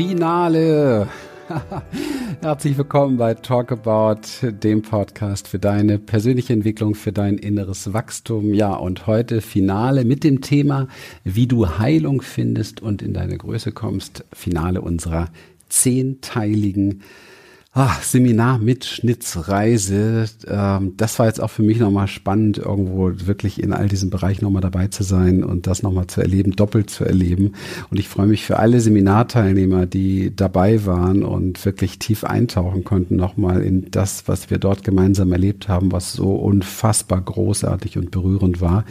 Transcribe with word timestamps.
Finale. 0.00 1.08
Herzlich 2.40 2.78
willkommen 2.78 3.18
bei 3.18 3.34
Talk 3.34 3.70
About, 3.70 4.22
dem 4.40 4.80
Podcast 4.80 5.46
für 5.46 5.58
deine 5.58 5.98
persönliche 5.98 6.54
Entwicklung, 6.54 6.94
für 6.94 7.12
dein 7.12 7.36
inneres 7.36 7.92
Wachstum. 7.92 8.54
Ja, 8.54 8.72
und 8.72 9.06
heute 9.06 9.42
Finale 9.42 10.06
mit 10.06 10.24
dem 10.24 10.40
Thema, 10.40 10.88
wie 11.22 11.46
du 11.46 11.78
Heilung 11.78 12.22
findest 12.22 12.80
und 12.80 13.02
in 13.02 13.12
deine 13.12 13.36
Größe 13.36 13.72
kommst. 13.72 14.24
Finale 14.32 14.80
unserer 14.80 15.28
zehnteiligen 15.68 17.02
Ach, 17.72 18.02
Seminar 18.02 18.58
mit 18.58 18.84
Schnitzreise. 18.84 20.26
Ähm, 20.48 20.94
das 20.96 21.20
war 21.20 21.26
jetzt 21.26 21.40
auch 21.40 21.50
für 21.50 21.62
mich 21.62 21.78
nochmal 21.78 22.08
spannend, 22.08 22.58
irgendwo 22.58 23.12
wirklich 23.26 23.62
in 23.62 23.72
all 23.72 23.86
diesen 23.86 24.10
Bereichen 24.10 24.44
nochmal 24.44 24.60
dabei 24.60 24.88
zu 24.88 25.04
sein 25.04 25.44
und 25.44 25.68
das 25.68 25.84
nochmal 25.84 26.08
zu 26.08 26.20
erleben, 26.20 26.50
doppelt 26.50 26.90
zu 26.90 27.04
erleben. 27.04 27.52
Und 27.88 28.00
ich 28.00 28.08
freue 28.08 28.26
mich 28.26 28.44
für 28.44 28.58
alle 28.58 28.80
Seminarteilnehmer, 28.80 29.86
die 29.86 30.34
dabei 30.34 30.84
waren 30.84 31.22
und 31.22 31.64
wirklich 31.64 32.00
tief 32.00 32.24
eintauchen 32.24 32.82
konnten, 32.82 33.14
nochmal 33.14 33.62
in 33.62 33.88
das, 33.92 34.26
was 34.26 34.50
wir 34.50 34.58
dort 34.58 34.82
gemeinsam 34.82 35.30
erlebt 35.30 35.68
haben, 35.68 35.92
was 35.92 36.12
so 36.12 36.34
unfassbar 36.34 37.20
großartig 37.20 37.98
und 37.98 38.10
berührend 38.10 38.60
war. 38.60 38.84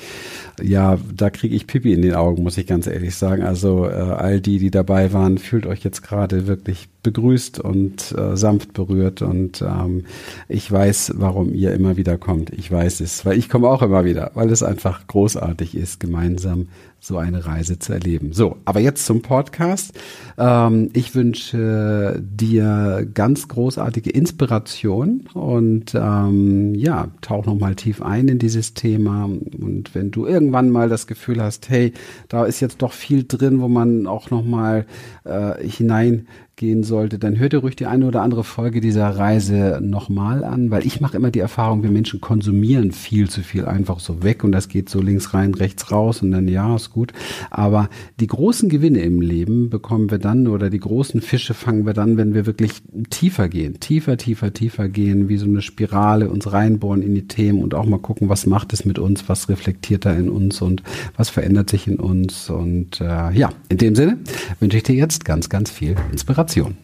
Ja, 0.64 0.98
da 1.14 1.30
kriege 1.30 1.54
ich 1.54 1.68
Pipi 1.68 1.92
in 1.92 2.02
den 2.02 2.16
Augen, 2.16 2.44
muss 2.44 2.58
ich 2.58 2.66
ganz 2.66 2.88
ehrlich 2.88 3.16
sagen. 3.16 3.44
Also 3.44 3.88
äh, 3.88 3.92
all 3.92 4.40
die, 4.40 4.58
die 4.58 4.72
dabei 4.72 5.12
waren, 5.12 5.38
fühlt 5.38 5.66
euch 5.66 5.84
jetzt 5.84 6.02
gerade 6.02 6.48
wirklich 6.48 6.88
begrüßt 7.04 7.60
und 7.60 8.12
äh, 8.18 8.36
sanft 8.36 8.74
berührt 8.74 9.22
und 9.22 9.62
ähm, 9.62 10.04
ich 10.48 10.70
weiß, 10.72 11.14
warum 11.16 11.54
ihr 11.54 11.74
immer 11.74 11.98
wieder 11.98 12.18
kommt. 12.18 12.52
Ich 12.52 12.72
weiß 12.72 13.00
es, 13.00 13.26
weil 13.26 13.38
ich 13.38 13.50
komme 13.50 13.70
auch 13.70 13.82
immer 13.82 14.06
wieder, 14.06 14.32
weil 14.34 14.50
es 14.50 14.64
einfach 14.64 15.08
großartig 15.08 15.76
ist, 15.76 16.00
gemeinsam 16.00 16.68
so 17.00 17.18
eine 17.18 17.46
Reise 17.46 17.80
zu 17.80 17.94
erleben. 17.94 18.34
So, 18.34 18.58
aber 18.66 18.82
jetzt 18.82 19.06
zum 19.06 19.22
Podcast. 19.22 19.98
Ähm, 20.38 20.90
ich 20.94 21.16
wünsche 21.16 22.22
dir 22.22 23.08
ganz 23.14 23.48
großartige 23.48 24.10
Inspiration 24.10 25.22
und 25.34 25.96
ähm, 25.96 26.76
ja, 26.76 27.08
tauch 27.22 27.46
noch 27.46 27.58
mal 27.58 27.76
tief 27.76 28.02
ein 28.02 28.28
in 28.28 28.40
dieses 28.40 28.74
Thema. 28.74 29.26
Und 29.26 29.92
wenn 29.94 30.12
du 30.12 30.26
irgendwann 30.26 30.70
mal 30.70 30.90
das 30.90 31.08
Gefühl 31.08 31.42
hast, 31.42 31.70
hey, 31.70 31.94
da 32.28 32.46
ist 32.46 32.60
jetzt 32.60 32.82
doch 32.82 32.92
viel 32.92 33.24
drin, 33.26 33.62
wo 33.62 33.68
man 33.68 34.06
auch 34.06 34.30
noch 34.30 34.44
mal 34.44 34.86
äh, 35.24 35.66
hinein 35.66 36.28
gehen 36.60 36.84
sollte, 36.84 37.18
dann 37.18 37.40
hört 37.40 37.54
ihr 37.54 37.60
ruhig 37.60 37.78
die 37.78 37.86
eine 37.88 38.06
oder 38.06 38.22
andere 38.22 38.44
Folge 38.44 38.82
dieser 38.82 39.10
Reise 39.10 39.80
nochmal 39.82 40.44
an, 40.44 40.70
weil 40.72 40.86
ich 40.86 41.00
mache 41.00 41.16
immer 41.16 41.32
die 41.32 41.40
Erfahrung, 41.40 41.84
wir 41.84 41.90
Menschen 41.90 42.20
konsumieren 42.20 42.92
viel 42.92 43.30
zu 43.30 43.42
viel 43.42 43.66
einfach 43.66 44.00
so 44.00 44.24
weg 44.24 44.44
und 44.44 44.52
das 44.52 44.68
geht 44.68 44.90
so 44.90 45.02
links 45.02 45.34
rein, 45.34 45.54
rechts 45.54 45.90
raus 45.92 46.22
und 46.22 46.32
dann 46.32 46.50
ja, 46.50 46.76
ist 46.76 46.92
gut. 46.92 47.14
Aber 47.50 47.90
die 48.20 48.28
großen 48.28 48.68
Gewinne 48.68 49.00
im 49.00 49.22
Leben 49.22 49.70
bekommen 49.70 50.12
wir 50.12 50.18
dann 50.20 50.48
oder 50.48 50.70
die 50.70 50.82
großen 50.82 51.22
Fische 51.22 51.54
fangen 51.54 51.86
wir 51.86 51.94
dann, 51.94 52.18
wenn 52.18 52.34
wir 52.34 52.46
wirklich 52.46 52.84
tiefer 53.10 53.48
gehen, 53.48 53.80
tiefer, 53.80 54.18
tiefer, 54.18 54.52
tiefer 54.52 54.90
gehen, 54.90 55.30
wie 55.30 55.38
so 55.38 55.46
eine 55.46 55.62
Spirale 55.62 56.30
uns 56.30 56.52
reinbohren 56.52 57.02
in 57.02 57.16
die 57.16 57.28
Themen 57.28 57.64
und 57.64 57.74
auch 57.74 57.86
mal 57.86 58.00
gucken, 58.00 58.28
was 58.28 58.46
macht 58.46 58.74
es 58.74 58.84
mit 58.84 59.00
uns, 59.00 59.30
was 59.30 59.48
reflektiert 59.48 60.06
da 60.06 60.12
in 60.12 60.28
uns 60.28 60.62
und 60.62 60.84
was 61.16 61.30
verändert 61.30 61.70
sich 61.70 61.88
in 61.88 61.96
uns 61.96 62.50
und 62.50 63.00
äh, 63.00 63.32
ja, 63.32 63.50
in 63.70 63.78
dem 63.78 63.96
Sinne 63.96 64.18
wünsche 64.60 64.76
ich 64.76 64.84
dir 64.84 64.96
jetzt 64.96 65.24
ganz, 65.24 65.48
ganz 65.48 65.72
viel 65.72 65.96
Inspiration. 66.12 66.49
Inspiration. 66.50 66.78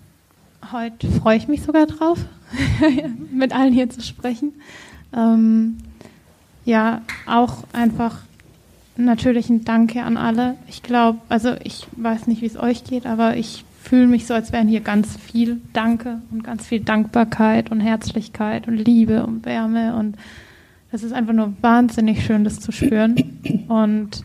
Heute 0.72 1.08
freue 1.08 1.38
ich 1.38 1.48
mich 1.48 1.64
sogar 1.64 1.88
drauf, 1.88 2.20
mit 3.32 3.52
allen 3.52 3.74
hier 3.74 3.90
zu 3.90 4.02
sprechen. 4.02 4.54
Ähm, 5.12 5.78
ja, 6.66 7.02
auch 7.26 7.64
einfach 7.74 8.20
natürlich 8.96 9.50
ein 9.50 9.66
Danke 9.66 10.04
an 10.04 10.18
alle. 10.18 10.56
Ich 10.68 10.84
glaube, 10.84 11.20
also 11.30 11.56
ich 11.64 11.88
weiß 11.98 12.28
nicht, 12.28 12.42
wie 12.42 12.46
es 12.46 12.58
euch 12.58 12.84
geht, 12.84 13.08
aber 13.08 13.38
ich 13.38 13.66
fühle 13.82 14.06
mich 14.06 14.28
so, 14.28 14.36
als 14.36 14.52
wären 14.52 14.68
hier 14.68 14.82
ganz 14.82 15.18
viel 15.18 15.62
Danke 15.74 16.22
und 16.32 16.44
ganz 16.44 16.68
viel 16.68 16.82
Dankbarkeit 16.82 17.72
und 17.72 17.80
Herzlichkeit 17.80 18.68
und 18.68 18.78
Liebe 18.78 19.26
und 19.26 19.46
Wärme 19.46 19.96
und 19.96 20.16
das 20.92 21.02
ist 21.02 21.12
einfach 21.12 21.34
nur 21.34 21.54
wahnsinnig 21.62 22.24
schön, 22.24 22.44
das 22.44 22.60
zu 22.60 22.72
spüren 22.72 23.16
und 23.68 24.24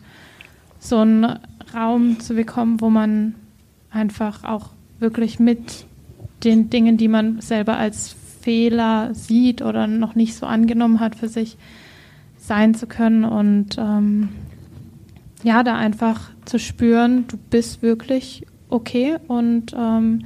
so 0.79 0.99
einen 0.99 1.39
Raum 1.73 2.19
zu 2.19 2.35
bekommen, 2.35 2.79
wo 2.79 2.89
man 2.91 3.35
einfach 3.91 4.43
auch 4.43 4.69
wirklich 5.01 5.39
mit 5.39 5.85
den 6.43 6.69
Dingen, 6.69 6.97
die 6.97 7.07
man 7.07 7.41
selber 7.41 7.77
als 7.77 8.15
Fehler 8.41 9.13
sieht 9.13 9.61
oder 9.61 9.87
noch 9.87 10.15
nicht 10.15 10.35
so 10.35 10.45
angenommen 10.45 10.99
hat 10.99 11.15
für 11.15 11.27
sich, 11.27 11.57
sein 12.37 12.73
zu 12.73 12.87
können 12.87 13.23
und 13.23 13.77
ähm, 13.77 14.29
ja, 15.43 15.63
da 15.63 15.75
einfach 15.75 16.31
zu 16.45 16.57
spüren, 16.57 17.25
du 17.27 17.37
bist 17.37 17.81
wirklich 17.81 18.45
okay 18.69 19.17
und 19.27 19.75
ähm, 19.77 20.23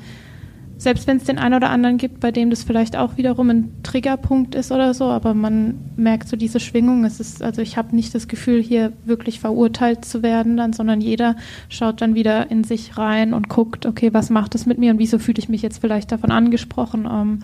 selbst 0.85 1.07
wenn 1.07 1.17
es 1.17 1.23
den 1.23 1.39
einen 1.39 1.55
oder 1.55 1.71
anderen 1.71 1.97
gibt, 1.97 2.19
bei 2.19 2.31
dem 2.31 2.51
das 2.51 2.61
vielleicht 2.61 2.95
auch 2.95 3.17
wiederum 3.17 3.49
ein 3.49 3.73
Triggerpunkt 3.81 4.53
ist 4.53 4.71
oder 4.71 4.93
so, 4.93 5.05
aber 5.05 5.33
man 5.33 5.79
merkt 5.95 6.29
so 6.29 6.37
diese 6.37 6.59
Schwingung. 6.59 7.05
Es 7.05 7.19
ist, 7.19 7.41
also 7.41 7.63
ich 7.63 7.75
habe 7.75 7.95
nicht 7.95 8.13
das 8.13 8.27
Gefühl, 8.27 8.61
hier 8.61 8.93
wirklich 9.03 9.39
verurteilt 9.39 10.05
zu 10.05 10.21
werden 10.21 10.57
dann, 10.57 10.73
sondern 10.73 11.01
jeder 11.01 11.37
schaut 11.69 12.01
dann 12.01 12.13
wieder 12.13 12.51
in 12.51 12.63
sich 12.63 12.99
rein 12.99 13.33
und 13.33 13.49
guckt, 13.49 13.87
okay, 13.87 14.13
was 14.13 14.29
macht 14.29 14.53
das 14.53 14.67
mit 14.67 14.77
mir 14.77 14.91
und 14.91 14.99
wieso 14.99 15.17
fühle 15.17 15.39
ich 15.39 15.49
mich 15.49 15.63
jetzt 15.63 15.81
vielleicht 15.81 16.11
davon 16.11 16.29
angesprochen? 16.29 17.09
Ähm, 17.11 17.39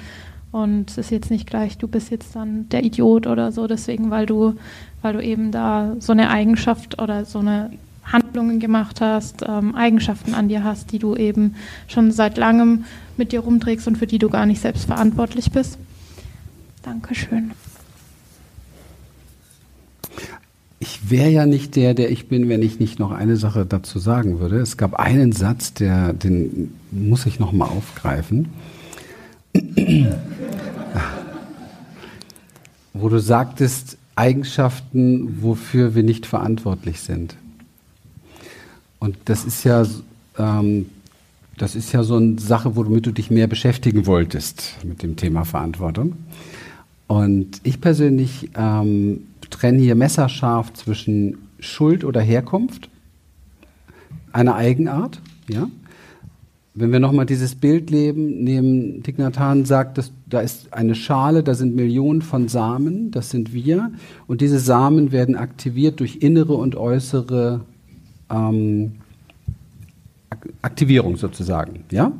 und 0.51 0.91
es 0.91 0.99
ist 0.99 1.09
jetzt 1.09 1.31
nicht 1.31 1.47
gleich, 1.47 1.79
du 1.79 1.87
bist 1.87 2.11
jetzt 2.11 2.35
dann 2.35 2.69
der 2.69 2.83
Idiot 2.83 3.25
oder 3.25 3.51
so, 3.51 3.65
deswegen, 3.65 4.11
weil 4.11 4.27
du, 4.27 4.53
weil 5.01 5.13
du 5.13 5.19
eben 5.19 5.51
da 5.51 5.95
so 5.97 6.11
eine 6.11 6.29
Eigenschaft 6.29 7.01
oder 7.01 7.25
so 7.25 7.39
eine 7.39 7.71
Handlungen 8.03 8.59
gemacht 8.59 9.01
hast, 9.01 9.43
ähm, 9.47 9.75
Eigenschaften 9.75 10.33
an 10.33 10.49
dir 10.49 10.63
hast, 10.63 10.91
die 10.91 10.99
du 10.99 11.15
eben 11.15 11.55
schon 11.87 12.11
seit 12.11 12.37
langem 12.37 12.85
mit 13.17 13.31
dir 13.31 13.41
rumträgst 13.41 13.87
und 13.87 13.97
für 13.97 14.07
die 14.07 14.19
du 14.19 14.29
gar 14.29 14.45
nicht 14.45 14.61
selbst 14.61 14.85
verantwortlich 14.85 15.51
bist. 15.51 15.77
Dankeschön. 16.83 17.51
Ich 20.79 21.11
wäre 21.11 21.29
ja 21.29 21.45
nicht 21.45 21.75
der, 21.75 21.93
der 21.93 22.09
ich 22.09 22.27
bin, 22.27 22.49
wenn 22.49 22.63
ich 22.63 22.79
nicht 22.79 22.97
noch 22.97 23.11
eine 23.11 23.37
Sache 23.37 23.67
dazu 23.67 23.99
sagen 23.99 24.39
würde. 24.39 24.57
Es 24.57 24.77
gab 24.77 24.95
einen 24.95 25.31
Satz, 25.31 25.75
der, 25.75 26.13
den 26.13 26.73
muss 26.89 27.27
ich 27.27 27.39
noch 27.39 27.51
mal 27.51 27.65
aufgreifen, 27.65 28.49
wo 32.93 33.09
du 33.09 33.19
sagtest 33.19 33.97
Eigenschaften, 34.15 35.43
wofür 35.43 35.93
wir 35.93 36.01
nicht 36.03 36.25
verantwortlich 36.25 37.01
sind. 37.01 37.35
Und 39.01 39.17
das 39.25 39.45
ist 39.45 39.63
ja, 39.63 39.83
ähm, 40.37 40.85
das 41.57 41.75
ist 41.75 41.91
ja 41.91 42.03
so 42.03 42.17
eine 42.17 42.39
Sache, 42.39 42.75
womit 42.75 43.07
du 43.07 43.11
dich 43.11 43.31
mehr 43.31 43.47
beschäftigen 43.47 44.05
wolltest 44.05 44.77
mit 44.85 45.01
dem 45.01 45.15
Thema 45.15 45.43
Verantwortung. 45.43 46.13
Und 47.07 47.59
ich 47.63 47.81
persönlich 47.81 48.51
ähm, 48.55 49.23
trenne 49.49 49.79
hier 49.81 49.95
messerscharf 49.95 50.71
zwischen 50.73 51.39
Schuld 51.59 52.05
oder 52.05 52.21
Herkunft, 52.21 52.89
einer 54.31 54.55
Eigenart, 54.55 55.19
ja. 55.49 55.67
Wenn 56.73 56.93
wir 56.93 57.01
nochmal 57.01 57.25
dieses 57.25 57.55
Bild 57.55 57.89
leben, 57.89 58.45
nehmen 58.45 59.03
Dignatan 59.03 59.65
sagt, 59.65 59.97
dass 59.97 60.13
da 60.25 60.39
ist 60.39 60.71
eine 60.71 60.95
Schale, 60.95 61.43
da 61.43 61.53
sind 61.53 61.75
Millionen 61.75 62.21
von 62.21 62.47
Samen, 62.47 63.11
das 63.11 63.29
sind 63.29 63.51
wir, 63.51 63.91
und 64.27 64.39
diese 64.39 64.59
Samen 64.59 65.11
werden 65.11 65.35
aktiviert 65.35 65.99
durch 65.99 66.19
innere 66.21 66.53
und 66.53 66.77
äußere 66.77 67.65
ähm, 68.31 68.93
Aktivierung 70.61 71.17
sozusagen, 71.17 71.85
ja? 71.91 72.11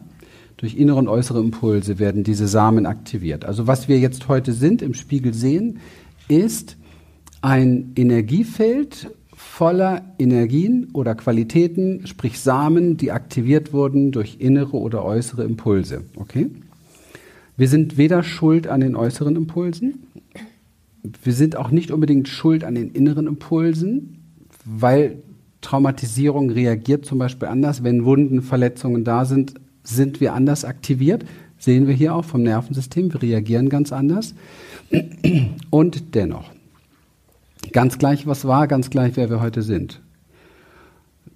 Durch 0.58 0.76
innere 0.76 0.98
und 0.98 1.08
äußere 1.08 1.40
Impulse 1.40 1.98
werden 1.98 2.24
diese 2.24 2.48
Samen 2.48 2.86
aktiviert. 2.86 3.46
Also 3.46 3.66
was 3.66 3.88
wir 3.88 3.98
jetzt 3.98 4.28
heute 4.28 4.54
sind, 4.54 4.84
im 4.84 4.94
Spiegel 4.94 5.34
sehen, 5.34 5.80
ist 6.28 6.78
ein 7.42 7.94
Energiefeld 7.96 9.10
voller 9.34 10.06
Energien 10.20 10.90
oder 10.94 11.16
Qualitäten, 11.16 12.06
sprich 12.06 12.40
Samen, 12.40 12.96
die 12.98 13.12
aktiviert 13.12 13.74
wurden 13.74 14.12
durch 14.12 14.38
innere 14.40 14.78
oder 14.78 15.04
äußere 15.04 15.44
Impulse. 15.44 16.04
Okay? 16.16 16.52
Wir 17.58 17.68
sind 17.68 17.98
weder 17.98 18.22
schuld 18.22 18.68
an 18.68 18.82
den 18.82 18.96
äußeren 18.96 19.36
Impulsen, 19.36 20.04
wir 21.24 21.34
sind 21.34 21.56
auch 21.56 21.72
nicht 21.72 21.92
unbedingt 21.92 22.28
schuld 22.28 22.64
an 22.64 22.76
den 22.76 22.92
inneren 22.92 23.28
Impulsen, 23.28 24.20
weil 24.64 25.24
Traumatisierung 25.62 26.50
reagiert 26.50 27.06
zum 27.06 27.20
Beispiel 27.20 27.48
anders. 27.48 27.84
Wenn 27.84 28.04
Wunden, 28.04 28.42
Verletzungen 28.42 29.04
da 29.04 29.26
sind, 29.26 29.54
sind 29.84 30.20
wir 30.20 30.34
anders 30.34 30.66
aktiviert. 30.66 31.24
Sehen 31.58 31.88
wir 31.88 31.94
hier 31.94 32.16
auch 32.16 32.26
vom 32.26 32.42
Nervensystem. 32.42 33.14
Wir 33.14 33.22
reagieren 33.22 33.70
ganz 33.70 33.94
anders. 33.94 34.34
Und 35.70 36.16
dennoch, 36.16 36.50
ganz 37.72 38.00
gleich, 38.00 38.26
was 38.26 38.46
war, 38.46 38.68
ganz 38.68 38.90
gleich, 38.90 39.16
wer 39.16 39.30
wir 39.30 39.42
heute 39.42 39.62
sind. 39.62 40.02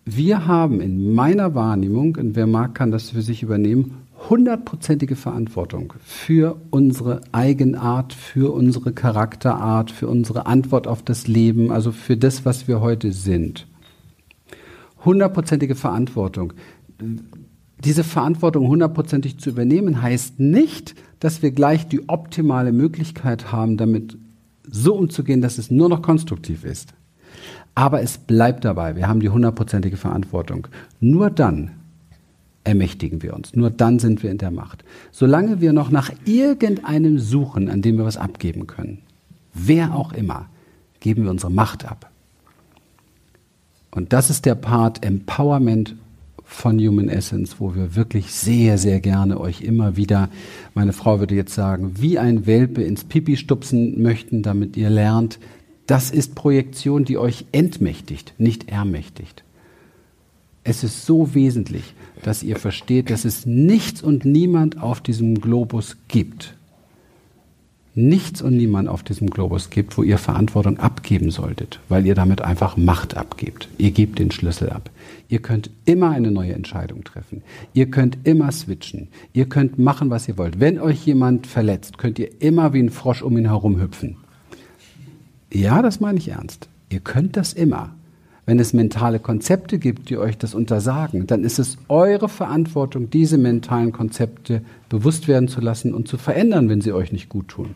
Wir 0.04 0.48
haben 0.48 0.82
in 0.82 1.14
meiner 1.14 1.56
Wahrnehmung, 1.56 2.16
und 2.16 2.36
wer 2.36 2.48
mag, 2.48 2.76
kann 2.76 2.92
das 2.92 3.12
für 3.12 3.22
sich 3.22 3.42
übernehmen, 3.44 3.98
hundertprozentige 4.30 5.16
Verantwortung 5.16 5.94
für 6.04 6.58
unsere 6.72 7.22
Eigenart, 7.32 8.14
für 8.14 8.54
unsere 8.54 8.94
Charakterart, 8.94 9.92
für 9.92 10.08
unsere 10.08 10.46
Antwort 10.46 10.88
auf 10.88 11.04
das 11.04 11.28
Leben, 11.28 11.72
also 11.72 11.92
für 11.92 12.18
das, 12.18 12.46
was 12.46 12.68
wir 12.68 12.82
heute 12.82 13.12
sind 13.12 13.68
hundertprozentige 15.06 15.76
Verantwortung. 15.76 16.54
diese 17.84 18.04
Verantwortung 18.04 18.68
hundertprozentig 18.68 19.38
zu 19.38 19.50
übernehmen, 19.50 20.02
heißt 20.02 20.40
nicht, 20.40 20.96
dass 21.20 21.42
wir 21.42 21.52
gleich 21.52 21.88
die 21.88 22.08
optimale 22.10 22.72
Möglichkeit 22.72 23.52
haben, 23.52 23.78
damit 23.78 24.18
so 24.70 24.96
umzugehen, 24.96 25.42
dass 25.42 25.58
es 25.58 25.72
nur 25.72 25.90
noch 25.90 26.02
konstruktiv 26.02 26.64
ist. 26.64 26.94
Aber 27.76 28.02
es 28.02 28.18
bleibt 28.18 28.64
dabei, 28.64 28.96
wir 28.96 29.08
haben 29.08 29.20
die 29.20 29.30
hundertprozentige 29.30 29.98
Verantwortung. 29.98 30.68
Nur 31.00 31.30
dann 31.30 31.72
ermächtigen 32.64 33.22
wir 33.22 33.36
uns, 33.36 33.56
nur 33.56 33.70
dann 33.70 34.00
sind 34.00 34.24
wir 34.24 34.32
in 34.32 34.38
der 34.40 34.52
Macht. 34.52 34.84
Solange 35.12 35.62
wir 35.62 35.74
noch 35.74 35.92
nach 35.92 36.12
irgendeinem 36.26 37.20
suchen, 37.20 37.70
an 37.70 37.82
dem 37.82 37.98
wir 37.98 38.06
was 38.06 38.18
abgeben 38.18 38.66
können, 38.66 39.00
wer 39.54 39.94
auch 39.94 40.14
immer, 40.14 40.48
geben 41.02 41.26
wir 41.26 41.32
unsere 41.32 41.52
Macht 41.52 41.86
ab. 41.86 42.10
Und 43.96 44.12
das 44.14 44.30
ist 44.30 44.46
der 44.46 44.56
Part 44.56 45.04
Empowerment 45.04 45.96
von 46.44 46.78
Human 46.78 47.10
Essence, 47.10 47.56
wo 47.60 47.74
wir 47.74 47.96
wirklich 47.96 48.32
sehr, 48.32 48.78
sehr 48.78 49.00
gerne 49.00 49.40
euch 49.40 49.62
immer 49.62 49.96
wieder, 49.96 50.30
meine 50.76 50.94
Frau 50.94 51.20
würde 51.20 51.34
jetzt 51.34 51.56
sagen, 51.56 51.94
wie 52.00 52.20
ein 52.20 52.46
Welpe 52.46 52.84
ins 52.84 53.06
Pipi 53.06 53.38
stupsen 53.38 54.02
möchten, 54.04 54.44
damit 54.44 54.78
ihr 54.78 54.90
lernt, 54.90 55.40
das 55.88 56.12
ist 56.12 56.36
Projektion, 56.36 57.06
die 57.06 57.18
euch 57.18 57.46
entmächtigt, 57.52 58.34
nicht 58.38 58.70
ermächtigt. 58.70 59.44
Es 60.64 60.84
ist 60.84 61.06
so 61.06 61.34
wesentlich, 61.34 61.94
dass 62.22 62.44
ihr 62.44 62.58
versteht, 62.58 63.10
dass 63.10 63.24
es 63.24 63.46
nichts 63.46 64.02
und 64.02 64.26
niemand 64.26 64.82
auf 64.82 65.00
diesem 65.00 65.40
Globus 65.40 65.98
gibt, 66.08 66.56
nichts 67.96 68.42
und 68.42 68.58
niemand 68.58 68.90
auf 68.90 69.04
diesem 69.04 69.30
Globus 69.30 69.70
gibt, 69.70 69.98
wo 69.98 70.04
ihr 70.04 70.18
Verantwortung 70.18 70.78
abgeben 70.78 71.32
solltet, 71.32 71.80
weil 71.90 72.06
ihr 72.06 72.16
damit 72.16 72.42
einfach 72.42 72.78
Macht 72.78 73.16
abgebt. 73.16 73.70
Ihr 73.78 73.92
gebt 73.92 74.20
den 74.20 74.32
Schlüssel 74.32 74.70
ab. 74.70 74.90
Ihr 75.28 75.40
könnt 75.40 75.70
immer 75.86 76.12
eine 76.12 76.30
neue 76.30 76.54
Entscheidung 76.54 77.04
treffen. 77.04 77.42
Ihr 77.74 77.90
könnt 77.90 78.18
immer 78.26 78.52
switchen. 78.52 79.08
Ihr 79.34 79.48
könnt 79.48 79.80
machen, 79.80 80.10
was 80.10 80.28
ihr 80.28 80.38
wollt. 80.38 80.60
Wenn 80.60 80.80
euch 80.80 81.06
jemand 81.06 81.48
verletzt, 81.48 81.98
könnt 81.98 82.20
ihr 82.20 82.30
immer 82.42 82.74
wie 82.74 82.84
ein 82.84 82.90
Frosch 82.90 83.22
um 83.22 83.38
ihn 83.38 83.46
herum 83.46 83.80
hüpfen. 83.80 84.18
Ja, 85.52 85.82
das 85.82 86.00
meine 86.00 86.18
ich 86.18 86.28
ernst. 86.28 86.68
Ihr 86.90 87.00
könnt 87.00 87.38
das 87.38 87.54
immer. 87.54 87.96
Wenn 88.46 88.60
es 88.60 88.74
mentale 88.74 89.20
Konzepte 89.20 89.80
gibt, 89.80 90.10
die 90.10 90.18
euch 90.18 90.38
das 90.38 90.54
untersagen, 90.54 91.26
dann 91.26 91.44
ist 91.44 91.58
es 91.58 91.78
eure 91.90 92.30
Verantwortung, 92.30 93.10
diese 93.10 93.40
mentalen 93.40 93.92
Konzepte 93.92 94.62
bewusst 94.88 95.28
werden 95.28 95.48
zu 95.48 95.62
lassen 95.62 95.94
und 95.94 96.08
zu 96.08 96.18
verändern, 96.18 96.70
wenn 96.70 96.82
sie 96.82 96.94
euch 96.94 97.12
nicht 97.12 97.28
gut 97.28 97.48
tun. 97.48 97.76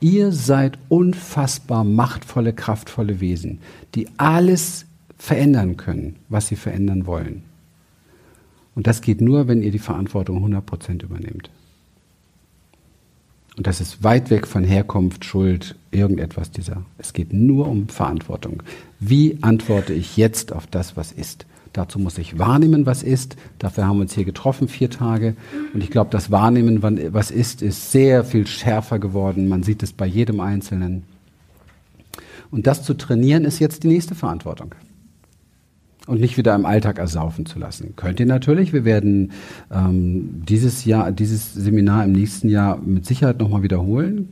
Ihr 0.00 0.32
seid 0.32 0.78
unfassbar 0.88 1.84
machtvolle, 1.84 2.52
kraftvolle 2.52 3.20
Wesen, 3.20 3.60
die 3.94 4.08
alles 4.16 4.86
verändern 5.16 5.76
können, 5.76 6.16
was 6.28 6.48
sie 6.48 6.56
verändern 6.56 7.06
wollen. 7.06 7.42
Und 8.74 8.86
das 8.86 9.02
geht 9.02 9.20
nur, 9.20 9.48
wenn 9.48 9.62
ihr 9.62 9.72
die 9.72 9.80
Verantwortung 9.80 10.44
100% 10.44 11.02
übernehmt. 11.02 11.50
Und 13.58 13.66
das 13.66 13.80
ist 13.80 14.04
weit 14.04 14.30
weg 14.30 14.46
von 14.46 14.62
Herkunft, 14.62 15.24
Schuld, 15.24 15.74
irgendetwas 15.90 16.52
dieser. 16.52 16.84
Es 16.96 17.12
geht 17.12 17.32
nur 17.32 17.66
um 17.66 17.88
Verantwortung. 17.88 18.62
Wie 19.00 19.38
antworte 19.40 19.92
ich 19.92 20.16
jetzt 20.16 20.52
auf 20.52 20.68
das, 20.68 20.96
was 20.96 21.10
ist? 21.10 21.44
Dazu 21.72 21.98
muss 21.98 22.18
ich 22.18 22.38
wahrnehmen, 22.38 22.86
was 22.86 23.02
ist. 23.02 23.36
Dafür 23.58 23.88
haben 23.88 23.96
wir 23.96 24.02
uns 24.02 24.14
hier 24.14 24.24
getroffen, 24.24 24.68
vier 24.68 24.90
Tage. 24.90 25.34
Und 25.74 25.82
ich 25.82 25.90
glaube, 25.90 26.10
das 26.12 26.30
Wahrnehmen, 26.30 26.84
was 27.12 27.32
ist, 27.32 27.60
ist 27.60 27.90
sehr 27.90 28.24
viel 28.24 28.46
schärfer 28.46 29.00
geworden. 29.00 29.48
Man 29.48 29.64
sieht 29.64 29.82
es 29.82 29.92
bei 29.92 30.06
jedem 30.06 30.38
Einzelnen. 30.38 31.02
Und 32.52 32.68
das 32.68 32.84
zu 32.84 32.94
trainieren, 32.94 33.44
ist 33.44 33.58
jetzt 33.58 33.82
die 33.82 33.88
nächste 33.88 34.14
Verantwortung 34.14 34.72
und 36.08 36.20
nicht 36.20 36.38
wieder 36.38 36.54
im 36.54 36.64
Alltag 36.64 36.98
ersaufen 36.98 37.44
zu 37.44 37.58
lassen. 37.58 37.94
Könnt 37.94 38.18
ihr 38.18 38.26
natürlich. 38.26 38.72
Wir 38.72 38.84
werden 38.84 39.32
ähm, 39.70 40.42
dieses 40.48 40.84
Jahr, 40.84 41.12
dieses 41.12 41.52
Seminar 41.52 42.04
im 42.04 42.12
nächsten 42.12 42.48
Jahr 42.48 42.78
mit 42.78 43.04
Sicherheit 43.04 43.38
nochmal 43.38 43.62
wiederholen. 43.62 44.30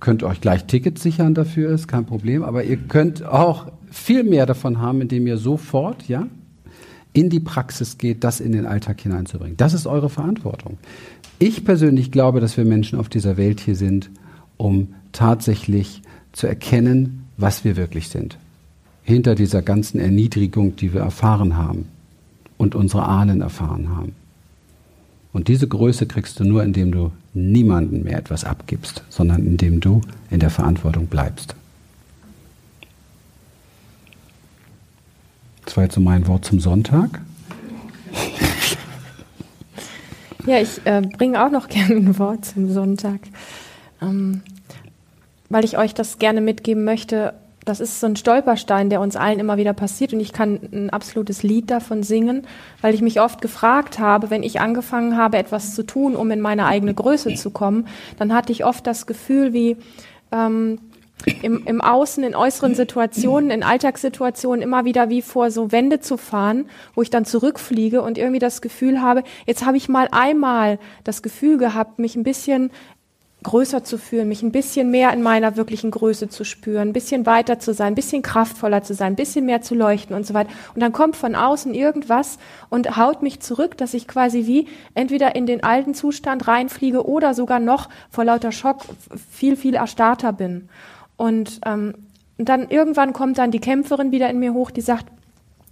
Könnt 0.00 0.22
euch 0.22 0.40
gleich 0.40 0.64
Tickets 0.64 1.02
sichern 1.02 1.34
dafür, 1.34 1.70
ist 1.70 1.86
kein 1.86 2.06
Problem. 2.06 2.42
Aber 2.42 2.64
ihr 2.64 2.78
könnt 2.78 3.24
auch 3.24 3.70
viel 3.90 4.24
mehr 4.24 4.46
davon 4.46 4.80
haben, 4.80 5.02
indem 5.02 5.26
ihr 5.26 5.36
sofort, 5.36 6.08
ja, 6.08 6.26
in 7.12 7.28
die 7.28 7.40
Praxis 7.40 7.98
geht, 7.98 8.24
das 8.24 8.40
in 8.40 8.52
den 8.52 8.64
Alltag 8.66 9.00
hineinzubringen. 9.00 9.58
Das 9.58 9.74
ist 9.74 9.86
eure 9.86 10.08
Verantwortung. 10.08 10.78
Ich 11.38 11.64
persönlich 11.64 12.10
glaube, 12.10 12.40
dass 12.40 12.56
wir 12.56 12.64
Menschen 12.64 12.98
auf 12.98 13.10
dieser 13.10 13.36
Welt 13.36 13.60
hier 13.60 13.76
sind, 13.76 14.10
um 14.56 14.94
tatsächlich 15.12 16.02
zu 16.32 16.46
erkennen, 16.46 17.26
was 17.36 17.64
wir 17.64 17.76
wirklich 17.76 18.08
sind 18.08 18.38
hinter 19.04 19.34
dieser 19.34 19.62
ganzen 19.62 20.00
Erniedrigung, 20.00 20.76
die 20.76 20.92
wir 20.92 21.02
erfahren 21.02 21.56
haben 21.56 21.86
und 22.58 22.74
unsere 22.74 23.06
Ahnen 23.06 23.40
erfahren 23.40 23.90
haben. 23.90 24.12
Und 25.32 25.48
diese 25.48 25.68
Größe 25.68 26.06
kriegst 26.06 26.40
du 26.40 26.44
nur, 26.44 26.62
indem 26.62 26.90
du 26.90 27.12
niemandem 27.34 28.04
mehr 28.04 28.18
etwas 28.18 28.44
abgibst, 28.44 29.02
sondern 29.10 29.44
indem 29.44 29.80
du 29.80 30.00
in 30.30 30.40
der 30.40 30.50
Verantwortung 30.50 31.06
bleibst. 31.06 31.54
Das 35.64 35.76
war 35.76 35.84
jetzt 35.84 35.94
so 35.94 36.00
mein 36.00 36.26
Wort 36.26 36.44
zum 36.44 36.60
Sonntag. 36.60 37.20
Ja, 40.46 40.60
ich 40.60 40.84
äh, 40.84 41.00
bringe 41.00 41.42
auch 41.42 41.50
noch 41.50 41.68
gerne 41.70 41.94
ein 41.94 42.18
Wort 42.18 42.44
zum 42.44 42.70
Sonntag, 42.70 43.20
ähm, 44.02 44.42
weil 45.48 45.64
ich 45.64 45.78
euch 45.78 45.94
das 45.94 46.18
gerne 46.18 46.42
mitgeben 46.42 46.84
möchte, 46.84 47.32
das 47.64 47.80
ist 47.80 48.00
so 48.00 48.06
ein 48.06 48.16
Stolperstein, 48.16 48.90
der 48.90 49.00
uns 49.00 49.16
allen 49.16 49.38
immer 49.38 49.56
wieder 49.56 49.72
passiert. 49.72 50.12
Und 50.12 50.20
ich 50.20 50.32
kann 50.32 50.60
ein 50.72 50.90
absolutes 50.90 51.42
Lied 51.42 51.70
davon 51.70 52.02
singen, 52.02 52.46
weil 52.80 52.94
ich 52.94 53.00
mich 53.00 53.20
oft 53.20 53.40
gefragt 53.40 53.98
habe, 53.98 54.30
wenn 54.30 54.42
ich 54.42 54.60
angefangen 54.60 55.16
habe, 55.16 55.38
etwas 55.38 55.74
zu 55.74 55.82
tun, 55.82 56.16
um 56.16 56.30
in 56.30 56.40
meine 56.40 56.66
eigene 56.66 56.94
Größe 56.94 57.34
zu 57.34 57.50
kommen, 57.50 57.86
dann 58.18 58.34
hatte 58.34 58.52
ich 58.52 58.64
oft 58.64 58.86
das 58.86 59.06
Gefühl, 59.06 59.52
wie 59.52 59.76
ähm, 60.32 60.78
im, 61.42 61.62
im 61.66 61.80
Außen, 61.80 62.22
in 62.22 62.34
äußeren 62.34 62.74
Situationen, 62.74 63.50
in 63.50 63.62
Alltagssituationen 63.62 64.62
immer 64.62 64.84
wieder 64.84 65.08
wie 65.08 65.22
vor 65.22 65.50
so 65.50 65.72
Wände 65.72 66.00
zu 66.00 66.16
fahren, 66.16 66.66
wo 66.94 67.02
ich 67.02 67.10
dann 67.10 67.24
zurückfliege 67.24 68.02
und 68.02 68.18
irgendwie 68.18 68.40
das 68.40 68.60
Gefühl 68.60 69.00
habe, 69.00 69.22
jetzt 69.46 69.64
habe 69.64 69.76
ich 69.76 69.88
mal 69.88 70.08
einmal 70.10 70.78
das 71.02 71.22
Gefühl 71.22 71.56
gehabt, 71.56 71.98
mich 71.98 72.16
ein 72.16 72.24
bisschen 72.24 72.70
größer 73.44 73.84
zu 73.84 73.96
fühlen, 73.98 74.28
mich 74.28 74.42
ein 74.42 74.50
bisschen 74.50 74.90
mehr 74.90 75.12
in 75.12 75.22
meiner 75.22 75.56
wirklichen 75.56 75.92
Größe 75.92 76.28
zu 76.28 76.44
spüren, 76.44 76.88
ein 76.88 76.92
bisschen 76.92 77.26
weiter 77.26 77.60
zu 77.60 77.72
sein, 77.72 77.88
ein 77.88 77.94
bisschen 77.94 78.22
kraftvoller 78.22 78.82
zu 78.82 78.94
sein, 78.94 79.12
ein 79.12 79.16
bisschen 79.16 79.46
mehr 79.46 79.62
zu 79.62 79.76
leuchten 79.76 80.16
und 80.16 80.26
so 80.26 80.34
weiter. 80.34 80.50
Und 80.74 80.80
dann 80.80 80.92
kommt 80.92 81.14
von 81.14 81.36
außen 81.36 81.72
irgendwas 81.74 82.38
und 82.70 82.96
haut 82.96 83.22
mich 83.22 83.40
zurück, 83.40 83.76
dass 83.76 83.94
ich 83.94 84.08
quasi 84.08 84.46
wie 84.46 84.66
entweder 84.94 85.36
in 85.36 85.46
den 85.46 85.62
alten 85.62 85.94
Zustand 85.94 86.48
reinfliege 86.48 87.06
oder 87.06 87.34
sogar 87.34 87.60
noch 87.60 87.88
vor 88.10 88.24
lauter 88.24 88.50
Schock 88.50 88.80
viel, 89.30 89.56
viel 89.56 89.74
erstarrter 89.74 90.32
bin. 90.32 90.68
Und 91.16 91.60
ähm, 91.64 91.94
dann 92.38 92.68
irgendwann 92.68 93.12
kommt 93.12 93.38
dann 93.38 93.52
die 93.52 93.60
Kämpferin 93.60 94.10
wieder 94.10 94.28
in 94.28 94.40
mir 94.40 94.52
hoch, 94.54 94.70
die 94.72 94.80
sagt, 94.80 95.06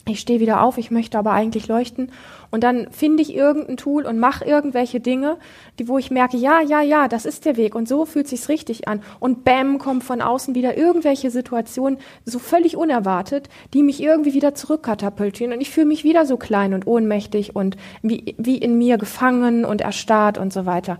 ich 0.06 0.18
stehe 0.18 0.40
wieder 0.40 0.62
auf, 0.62 0.78
ich 0.78 0.90
möchte 0.90 1.16
aber 1.16 1.32
eigentlich 1.32 1.68
leuchten. 1.68 2.10
Und 2.50 2.64
dann 2.64 2.88
finde 2.90 3.22
ich 3.22 3.34
irgendein 3.34 3.76
Tool 3.76 4.04
und 4.04 4.18
mache 4.18 4.44
irgendwelche 4.44 5.00
Dinge, 5.00 5.38
die, 5.78 5.86
wo 5.86 5.96
ich 5.96 6.10
merke, 6.10 6.36
ja, 6.36 6.60
ja, 6.60 6.82
ja, 6.82 7.06
das 7.06 7.24
ist 7.24 7.44
der 7.44 7.56
Weg 7.56 7.74
und 7.74 7.88
so 7.88 8.04
fühlt 8.04 8.26
sich's 8.26 8.48
richtig 8.48 8.88
an. 8.88 9.00
Und 9.20 9.44
bam, 9.44 9.78
kommt 9.78 10.02
von 10.02 10.20
außen 10.20 10.54
wieder 10.54 10.76
irgendwelche 10.76 11.30
Situationen, 11.30 11.98
so 12.24 12.40
völlig 12.40 12.76
unerwartet, 12.76 13.48
die 13.74 13.82
mich 13.82 14.02
irgendwie 14.02 14.34
wieder 14.34 14.54
zurückkatapultieren. 14.54 15.52
Und 15.54 15.60
ich 15.60 15.70
fühle 15.70 15.86
mich 15.86 16.04
wieder 16.04 16.26
so 16.26 16.36
klein 16.36 16.74
und 16.74 16.86
ohnmächtig 16.86 17.54
und 17.54 17.76
wie, 18.02 18.34
wie 18.38 18.58
in 18.58 18.76
mir 18.76 18.98
gefangen 18.98 19.64
und 19.64 19.80
erstarrt 19.80 20.36
und 20.36 20.52
so 20.52 20.66
weiter. 20.66 20.98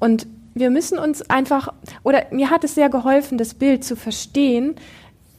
Und 0.00 0.26
wir 0.54 0.70
müssen 0.70 0.98
uns 0.98 1.28
einfach, 1.28 1.72
oder 2.04 2.26
mir 2.30 2.50
hat 2.50 2.62
es 2.62 2.74
sehr 2.74 2.88
geholfen, 2.88 3.38
das 3.38 3.54
Bild 3.54 3.84
zu 3.84 3.96
verstehen, 3.96 4.76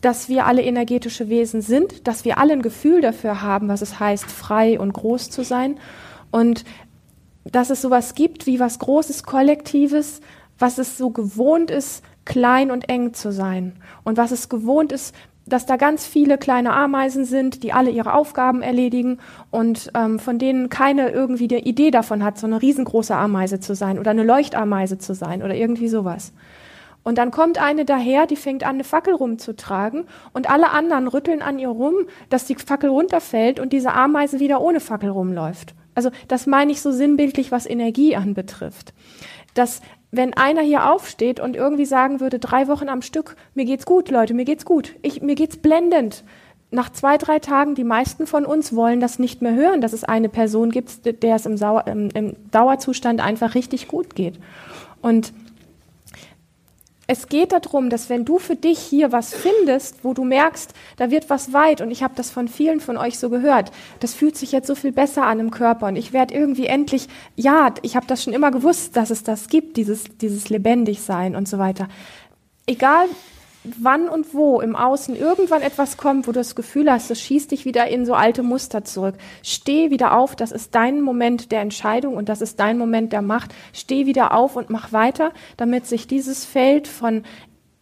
dass 0.05 0.29
wir 0.29 0.45
alle 0.45 0.61
energetische 0.61 1.29
Wesen 1.29 1.61
sind, 1.61 2.07
dass 2.07 2.25
wir 2.25 2.37
alle 2.37 2.53
ein 2.53 2.61
Gefühl 2.61 3.01
dafür 3.01 3.41
haben, 3.41 3.69
was 3.69 3.81
es 3.81 3.99
heißt, 3.99 4.29
frei 4.29 4.79
und 4.79 4.93
groß 4.93 5.31
zu 5.31 5.43
sein 5.43 5.79
und 6.29 6.63
dass 7.43 7.71
es 7.71 7.81
sowas 7.81 8.13
gibt 8.13 8.45
wie 8.45 8.59
was 8.59 8.77
Großes, 8.77 9.23
Kollektives, 9.23 10.21
was 10.59 10.77
es 10.77 10.99
so 10.99 11.09
gewohnt 11.09 11.71
ist, 11.71 12.03
klein 12.23 12.69
und 12.69 12.87
eng 12.87 13.15
zu 13.15 13.31
sein 13.31 13.73
und 14.03 14.15
was 14.15 14.29
es 14.29 14.47
gewohnt 14.47 14.91
ist, 14.91 15.15
dass 15.47 15.65
da 15.65 15.75
ganz 15.75 16.05
viele 16.05 16.37
kleine 16.37 16.73
Ameisen 16.73 17.25
sind, 17.25 17.63
die 17.63 17.73
alle 17.73 17.89
ihre 17.89 18.13
Aufgaben 18.13 18.61
erledigen 18.61 19.17
und 19.49 19.91
ähm, 19.95 20.19
von 20.19 20.37
denen 20.37 20.69
keine 20.69 21.09
irgendwie 21.09 21.47
die 21.47 21.67
Idee 21.67 21.89
davon 21.89 22.23
hat, 22.23 22.37
so 22.37 22.45
eine 22.45 22.61
riesengroße 22.61 23.15
Ameise 23.15 23.59
zu 23.59 23.73
sein 23.73 23.97
oder 23.97 24.11
eine 24.11 24.23
Leuchtameise 24.23 24.99
zu 24.99 25.15
sein 25.15 25.41
oder 25.41 25.55
irgendwie 25.55 25.87
sowas. 25.87 26.31
Und 27.05 27.19
dann 27.19 27.29
kommt 27.29 27.61
eine 27.61 27.85
daher, 27.85 28.25
die 28.25 28.35
fängt 28.35 28.63
an, 28.63 28.75
eine 28.75 28.83
Fackel 28.83 29.13
rumzutragen 29.13 30.05
und 30.33 30.49
alle 30.49 30.71
anderen 30.71 31.07
rütteln 31.07 31.43
an 31.43 31.59
ihr 31.59 31.69
rum, 31.69 31.93
dass 32.29 32.45
die 32.45 32.55
Fackel 32.55 32.89
runterfällt 32.89 33.59
und 33.59 33.71
diese 33.73 33.93
Ameise 33.93 34.39
wieder 34.39 34.59
ohne 34.59 34.79
Fackel 34.79 35.11
rumläuft. 35.11 35.75
Also 35.93 36.09
das 36.27 36.47
meine 36.47 36.71
ich 36.71 36.81
so 36.81 36.91
sinnbildlich, 36.91 37.51
was 37.51 37.67
Energie 37.67 38.15
anbetrifft. 38.15 38.95
Dass 39.53 39.81
wenn 40.09 40.33
einer 40.33 40.61
hier 40.61 40.91
aufsteht 40.91 41.39
und 41.39 41.55
irgendwie 41.55 41.85
sagen 41.85 42.21
würde, 42.21 42.39
drei 42.39 42.67
Wochen 42.67 42.89
am 42.89 43.03
Stück, 43.03 43.35
mir 43.53 43.65
geht's 43.65 43.85
gut, 43.85 44.09
Leute, 44.09 44.33
mir 44.33 44.45
geht's 44.45 44.65
gut, 44.65 44.95
ich, 45.03 45.21
mir 45.21 45.35
geht's 45.35 45.57
blendend, 45.57 46.23
nach 46.71 46.91
zwei, 46.91 47.19
drei 47.19 47.37
Tagen, 47.37 47.75
die 47.75 47.83
meisten 47.83 48.25
von 48.25 48.45
uns 48.45 48.75
wollen 48.75 48.99
das 48.99 49.19
nicht 49.19 49.43
mehr 49.43 49.53
hören, 49.53 49.79
dass 49.79 49.93
es 49.93 50.03
eine 50.03 50.27
Person 50.27 50.71
gibt, 50.71 51.05
der 51.21 51.35
es 51.35 51.45
im, 51.45 51.55
Sauer, 51.55 51.85
im, 51.85 52.09
im 52.15 52.35
Dauerzustand 52.49 53.21
einfach 53.21 53.53
richtig 53.53 53.87
gut 53.87 54.15
geht. 54.15 54.39
Und 55.01 55.33
es 57.07 57.27
geht 57.27 57.51
darum, 57.51 57.89
dass 57.89 58.09
wenn 58.09 58.25
du 58.25 58.39
für 58.39 58.55
dich 58.55 58.79
hier 58.79 59.11
was 59.11 59.33
findest, 59.33 60.03
wo 60.03 60.13
du 60.13 60.23
merkst, 60.23 60.73
da 60.97 61.11
wird 61.11 61.29
was 61.29 61.53
weit, 61.53 61.81
und 61.81 61.91
ich 61.91 62.03
habe 62.03 62.15
das 62.15 62.31
von 62.31 62.47
vielen 62.47 62.79
von 62.79 62.97
euch 62.97 63.19
so 63.19 63.29
gehört, 63.29 63.71
das 63.99 64.13
fühlt 64.13 64.37
sich 64.37 64.51
jetzt 64.51 64.67
so 64.67 64.75
viel 64.75 64.91
besser 64.91 65.25
an 65.25 65.39
im 65.39 65.51
Körper 65.51 65.87
und 65.87 65.95
ich 65.95 66.13
werde 66.13 66.33
irgendwie 66.33 66.67
endlich, 66.67 67.07
ja, 67.35 67.73
ich 67.81 67.95
habe 67.95 68.07
das 68.07 68.23
schon 68.23 68.33
immer 68.33 68.51
gewusst, 68.51 68.95
dass 68.97 69.09
es 69.09 69.23
das 69.23 69.49
gibt, 69.49 69.77
dieses, 69.77 70.05
dieses 70.19 70.49
Lebendigsein 70.49 71.35
und 71.35 71.47
so 71.47 71.59
weiter. 71.59 71.87
Egal 72.65 73.07
wann 73.79 74.09
und 74.09 74.33
wo 74.33 74.61
im 74.61 74.75
Außen 74.75 75.15
irgendwann 75.15 75.61
etwas 75.61 75.97
kommt, 75.97 76.27
wo 76.27 76.31
du 76.31 76.39
das 76.39 76.55
Gefühl 76.55 76.91
hast, 76.91 77.09
das 77.09 77.21
schießt 77.21 77.51
dich 77.51 77.65
wieder 77.65 77.87
in 77.87 78.05
so 78.05 78.13
alte 78.13 78.43
Muster 78.43 78.83
zurück. 78.83 79.15
Steh 79.43 79.89
wieder 79.89 80.17
auf, 80.17 80.35
das 80.35 80.51
ist 80.51 80.75
dein 80.75 81.01
Moment 81.01 81.51
der 81.51 81.61
Entscheidung 81.61 82.15
und 82.15 82.29
das 82.29 82.41
ist 82.41 82.59
dein 82.59 82.77
Moment 82.77 83.13
der 83.13 83.21
Macht. 83.21 83.53
Steh 83.73 84.05
wieder 84.05 84.33
auf 84.33 84.55
und 84.55 84.69
mach 84.69 84.91
weiter, 84.91 85.31
damit 85.57 85.85
sich 85.85 86.07
dieses 86.07 86.45
Feld 86.45 86.87
von 86.87 87.23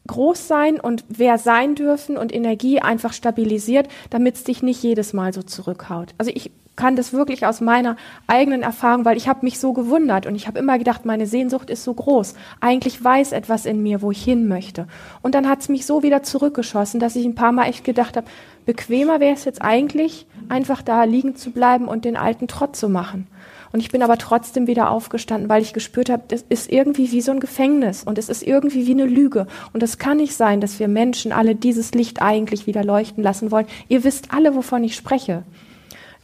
Großsein 0.07 0.79
und 0.79 1.05
wer 1.07 1.37
sein 1.37 1.75
dürfen 1.75 2.17
und 2.17 2.33
Energie 2.33 2.79
einfach 2.79 3.13
stabilisiert, 3.13 3.87
damit 4.09 4.35
es 4.35 4.43
dich 4.43 4.61
nicht 4.61 4.83
jedes 4.83 5.13
Mal 5.13 5.33
so 5.33 5.43
zurückhaut. 5.43 6.13
Also 6.17 6.31
ich 6.33 6.51
kann 6.75 6.95
das 6.95 7.13
wirklich 7.13 7.45
aus 7.45 7.61
meiner 7.61 7.95
eigenen 8.27 8.63
Erfahrung, 8.63 9.05
weil 9.05 9.17
ich 9.17 9.27
habe 9.27 9.45
mich 9.45 9.59
so 9.59 9.73
gewundert 9.73 10.25
und 10.25 10.35
ich 10.35 10.47
habe 10.47 10.59
immer 10.59 10.77
gedacht, 10.77 11.05
meine 11.05 11.27
Sehnsucht 11.27 11.69
ist 11.69 11.83
so 11.83 11.93
groß. 11.93 12.33
Eigentlich 12.61 13.03
weiß 13.03 13.31
etwas 13.31 13.65
in 13.65 13.83
mir, 13.83 14.01
wo 14.01 14.11
ich 14.11 14.23
hin 14.23 14.47
möchte. 14.47 14.87
Und 15.21 15.35
dann 15.35 15.47
hat 15.47 15.61
es 15.61 15.69
mich 15.69 15.85
so 15.85 16.03
wieder 16.03 16.23
zurückgeschossen, 16.23 16.99
dass 16.99 17.15
ich 17.15 17.25
ein 17.25 17.35
paar 17.35 17.51
Mal 17.51 17.67
echt 17.67 17.83
gedacht 17.83 18.17
habe, 18.17 18.27
bequemer 18.65 19.19
wäre 19.19 19.33
es 19.33 19.45
jetzt 19.45 19.61
eigentlich, 19.61 20.25
einfach 20.49 20.81
da 20.81 21.03
liegen 21.03 21.35
zu 21.35 21.51
bleiben 21.51 21.87
und 21.87 22.05
den 22.05 22.17
alten 22.17 22.47
Trott 22.47 22.75
zu 22.75 22.89
machen. 22.89 23.27
Und 23.71 23.79
ich 23.79 23.89
bin 23.89 24.03
aber 24.03 24.19
trotzdem 24.19 24.67
wieder 24.67 24.91
aufgestanden, 24.91 25.49
weil 25.49 25.63
ich 25.63 25.73
gespürt 25.73 26.11
habe, 26.11 26.23
das 26.27 26.45
ist 26.47 26.71
irgendwie 26.71 27.11
wie 27.11 27.21
so 27.21 27.31
ein 27.31 27.39
Gefängnis 27.39 28.03
und 28.03 28.19
es 28.19 28.29
ist 28.29 28.43
irgendwie 28.43 28.85
wie 28.85 28.91
eine 28.91 29.05
Lüge. 29.05 29.47
Und 29.73 29.81
es 29.81 29.97
kann 29.97 30.17
nicht 30.17 30.35
sein, 30.35 30.61
dass 30.61 30.79
wir 30.79 30.87
Menschen 30.87 31.31
alle 31.31 31.55
dieses 31.55 31.91
Licht 31.93 32.21
eigentlich 32.21 32.67
wieder 32.67 32.83
leuchten 32.83 33.23
lassen 33.23 33.49
wollen. 33.49 33.65
Ihr 33.87 34.03
wisst 34.03 34.31
alle, 34.31 34.55
wovon 34.55 34.83
ich 34.83 34.95
spreche. 34.95 35.43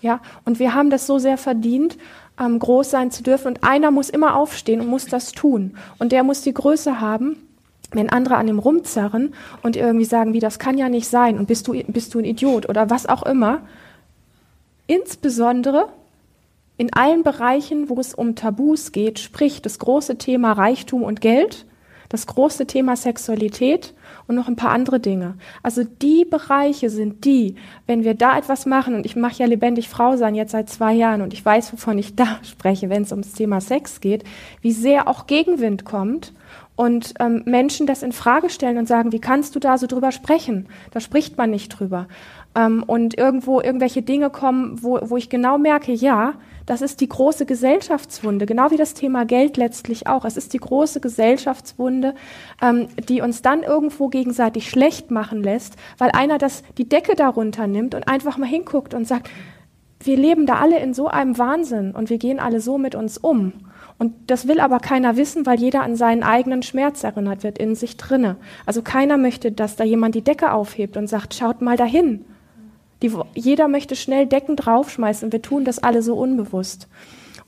Ja, 0.02 0.22
und 0.46 0.60
wir 0.60 0.74
haben 0.74 0.90
das 0.90 1.08
so 1.08 1.20
sehr 1.20 1.38
verdient, 1.38 1.98
ähm, 2.40 2.60
groß 2.60 2.90
sein 2.90 3.12
zu 3.12 3.24
dürfen. 3.24 3.48
Und 3.50 3.64
einer 3.64 3.92
muss 3.92 4.10
immer 4.10 4.36
aufstehen 4.36 4.82
und 4.82 4.88
muss 4.88 5.06
das 5.06 5.32
tun. 5.32 5.78
Und 5.98 6.12
der 6.12 6.24
muss 6.24 6.42
die 6.42 6.54
Größe 6.54 7.02
haben, 7.02 7.36
wenn 7.92 8.10
andere 8.10 8.38
an 8.38 8.48
ihm 8.48 8.60
rumzerren 8.60 9.34
und 9.62 9.76
irgendwie 9.76 10.06
sagen, 10.06 10.34
wie 10.34 10.40
das 10.40 10.60
kann 10.60 10.78
ja 10.78 10.90
nicht 10.90 11.08
sein 11.08 11.38
und 11.38 11.48
bist 11.48 11.68
du, 11.68 11.74
bist 11.88 12.14
du 12.14 12.20
ein 12.20 12.26
Idiot 12.26 12.70
oder 12.70 12.90
was 12.90 13.08
auch 13.08 13.24
immer. 13.24 13.62
Insbesondere 14.88 15.90
in 16.78 16.94
allen 16.94 17.24
Bereichen, 17.24 17.90
wo 17.90 18.00
es 18.00 18.14
um 18.14 18.36
Tabus 18.36 18.92
geht, 18.92 19.20
sprich 19.20 19.62
das 19.62 19.80
große 19.80 20.18
Thema 20.18 20.54
Reichtum 20.54 21.04
und 21.04 21.20
Geld, 21.20 21.66
das 22.08 22.26
große 22.26 22.68
Thema 22.68 22.96
Sexualität 22.96 23.94
und 24.30 24.36
noch 24.36 24.48
ein 24.48 24.56
paar 24.56 24.70
andere 24.70 25.00
Dinge. 25.00 25.34
Also 25.64 25.84
die 25.84 26.24
Bereiche 26.24 26.92
sind 26.92 27.26
die, 27.26 27.56
wenn 27.88 28.04
wir 28.04 28.14
da 28.14 28.38
etwas 28.38 28.68
machen, 28.68 28.94
und 28.94 29.06
ich 29.06 29.16
mache 29.16 29.40
ja 29.40 29.48
lebendig 29.48 29.90
Frau 29.90 30.16
sein 30.18 30.36
jetzt 30.36 30.52
seit 30.52 30.70
zwei 30.70 30.94
Jahren 30.94 31.24
und 31.24 31.34
ich 31.34 31.44
weiß, 31.44 31.74
wovon 31.74 31.98
ich 31.98 32.16
da 32.16 32.38
spreche, 32.44 32.90
wenn 32.90 33.02
es 33.02 33.12
ums 33.12 33.34
Thema 33.34 33.60
Sex 33.60 34.00
geht, 34.02 34.24
wie 34.62 34.72
sehr 34.72 35.08
auch 35.08 35.26
Gegenwind 35.26 35.84
kommt 35.84 36.32
und 36.76 37.16
ähm, 37.20 37.42
Menschen 37.46 37.88
das 37.88 38.04
in 38.04 38.12
Frage 38.12 38.50
stellen 38.50 38.78
und 38.78 38.88
sagen, 38.88 39.12
wie 39.12 39.20
kannst 39.20 39.56
du 39.56 39.60
da 39.60 39.80
so 39.80 39.88
drüber 39.88 40.12
sprechen? 40.12 40.68
Da 40.92 41.00
spricht 41.00 41.36
man 41.36 41.50
nicht 41.50 41.70
drüber. 41.70 42.08
Ähm, 42.56 42.84
und 42.86 43.18
irgendwo 43.18 43.62
irgendwelche 43.62 44.04
Dinge 44.04 44.30
kommen, 44.30 44.82
wo, 44.82 45.00
wo 45.02 45.18
ich 45.18 45.30
genau 45.30 45.58
merke, 45.58 45.92
ja, 45.92 46.36
das 46.70 46.84
ist 46.84 47.02
die 47.02 47.10
große 47.10 47.48
Gesellschaftswunde, 47.48 48.46
genau 48.46 48.70
wie 48.70 48.78
das 48.78 48.94
Thema 48.94 49.26
Geld 49.26 49.58
letztlich 49.58 50.06
auch. 50.06 50.24
Es 50.24 50.38
ist 50.38 50.54
die 50.54 50.60
große 50.60 51.00
Gesellschaftswunde, 51.00 52.14
ähm, 52.62 52.88
die 53.08 53.22
uns 53.22 53.42
dann 53.42 53.64
irgendwo 53.64 54.08
gegenseitig 54.08 54.70
schlecht 54.70 55.10
machen 55.10 55.42
lässt, 55.42 55.78
weil 55.98 56.12
einer 56.12 56.38
das 56.38 56.62
die 56.78 56.88
Decke 56.88 57.16
darunter 57.16 57.66
nimmt 57.66 57.96
und 57.96 58.08
einfach 58.08 58.38
mal 58.38 58.46
hinguckt 58.48 58.94
und 58.94 59.08
sagt, 59.08 59.32
wir 60.02 60.16
leben 60.16 60.46
da 60.46 60.60
alle 60.60 60.80
in 60.80 60.94
so 60.94 61.08
einem 61.08 61.40
Wahnsinn 61.40 61.96
und 61.96 62.12
wir 62.12 62.20
gehen 62.20 62.40
alle 62.40 62.62
so 62.62 62.78
mit 62.78 62.94
uns 62.94 63.18
um. 63.18 63.54
Und 63.98 64.14
das 64.28 64.48
will 64.48 64.60
aber 64.60 64.80
keiner 64.80 65.18
wissen, 65.18 65.48
weil 65.48 65.60
jeder 65.60 65.82
an 65.82 65.96
seinen 65.96 66.22
eigenen 66.22 66.62
Schmerz 66.62 67.04
erinnert 67.04 67.44
wird 67.44 67.58
in 67.58 67.74
sich 67.74 67.98
drinne. 67.98 68.38
Also 68.68 68.84
keiner 68.84 69.18
möchte, 69.18 69.52
dass 69.52 69.76
da 69.76 69.84
jemand 69.84 70.14
die 70.14 70.24
Decke 70.24 70.54
aufhebt 70.54 70.98
und 70.98 71.08
sagt, 71.08 71.34
schaut 71.34 71.62
mal 71.62 71.78
dahin. 71.78 72.26
Die, 73.02 73.12
jeder 73.34 73.68
möchte 73.68 73.96
schnell 73.96 74.26
Decken 74.26 74.56
draufschmeißen. 74.56 75.32
Wir 75.32 75.42
tun 75.42 75.66
das 75.66 75.80
alle 75.80 76.02
so 76.02 76.16
unbewusst. 76.16 76.88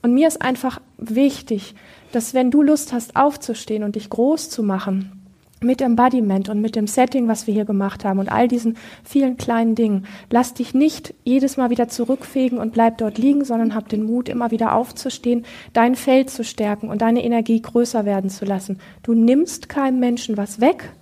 Und 0.02 0.14
mir 0.14 0.28
ist 0.28 0.42
einfach 0.42 0.80
wichtig, 0.98 1.74
dass 2.10 2.34
wenn 2.34 2.50
du 2.50 2.62
Lust 2.62 2.92
hast, 2.92 3.16
aufzustehen 3.16 3.84
und 3.84 3.96
dich 3.96 4.10
groß 4.10 4.50
zu 4.50 4.62
machen, 4.62 5.22
mit 5.62 5.80
Embodiment 5.80 6.48
und 6.48 6.60
mit 6.60 6.76
dem 6.76 6.86
Setting, 6.86 7.28
was 7.28 7.46
wir 7.46 7.54
hier 7.54 7.64
gemacht 7.64 8.04
haben 8.04 8.18
und 8.18 8.30
all 8.30 8.48
diesen 8.48 8.76
vielen 9.04 9.36
kleinen 9.36 9.74
Dingen, 9.74 10.06
lass 10.30 10.54
dich 10.54 10.74
nicht 10.74 11.14
jedes 11.24 11.56
Mal 11.56 11.70
wieder 11.70 11.88
zurückfegen 11.88 12.58
und 12.58 12.72
bleib 12.72 12.98
dort 12.98 13.18
liegen, 13.18 13.44
sondern 13.44 13.74
hab 13.74 13.88
den 13.88 14.04
Mut, 14.04 14.28
immer 14.28 14.50
wieder 14.50 14.74
aufzustehen, 14.74 15.44
dein 15.72 15.94
Feld 15.94 16.30
zu 16.30 16.44
stärken 16.44 16.88
und 16.88 17.02
deine 17.02 17.24
Energie 17.24 17.60
größer 17.60 18.04
werden 18.04 18.30
zu 18.30 18.44
lassen. 18.44 18.78
Du 19.02 19.14
nimmst 19.14 19.68
keinem 19.68 20.00
Menschen 20.00 20.36
was 20.36 20.60
weg, 20.60 20.92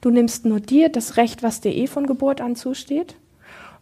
du 0.00 0.10
nimmst 0.10 0.44
nur 0.44 0.60
dir 0.60 0.88
das 0.88 1.16
Recht, 1.16 1.42
was 1.42 1.60
dir 1.60 1.74
eh 1.74 1.86
von 1.86 2.06
Geburt 2.06 2.40
an 2.40 2.56
zusteht. 2.56 3.16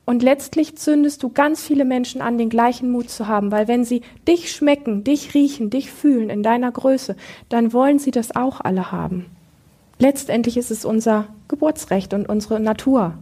Und 0.05 0.23
letztlich 0.23 0.77
zündest 0.77 1.23
du 1.23 1.29
ganz 1.29 1.63
viele 1.63 1.85
Menschen 1.85 2.23
an, 2.23 2.37
den 2.37 2.49
gleichen 2.49 2.91
Mut 2.91 3.09
zu 3.09 3.29
haben, 3.29 3.53
weil 3.53 3.69
wenn 3.69 3.85
sie 3.85 4.03
dich 4.27 4.51
schmecken, 4.51 5.05
dich 5.05 5.35
riechen, 5.35 5.71
dich 5.71 5.93
fühlen 5.93 6.29
in 6.29 6.43
deiner 6.43 6.73
Größe, 6.73 7.17
dann 7.49 7.73
wollen 7.73 7.99
sie 7.99 8.11
das 8.11 8.35
auch 8.35 8.61
alle 8.61 8.91
haben. 8.91 9.27
Letztendlich 9.99 10.57
ist 10.57 10.73
es 10.73 10.85
unser 10.85 11.29
Geburtsrecht 11.47 12.15
und 12.15 12.29
unsere 12.29 12.59
Natur. 12.59 13.15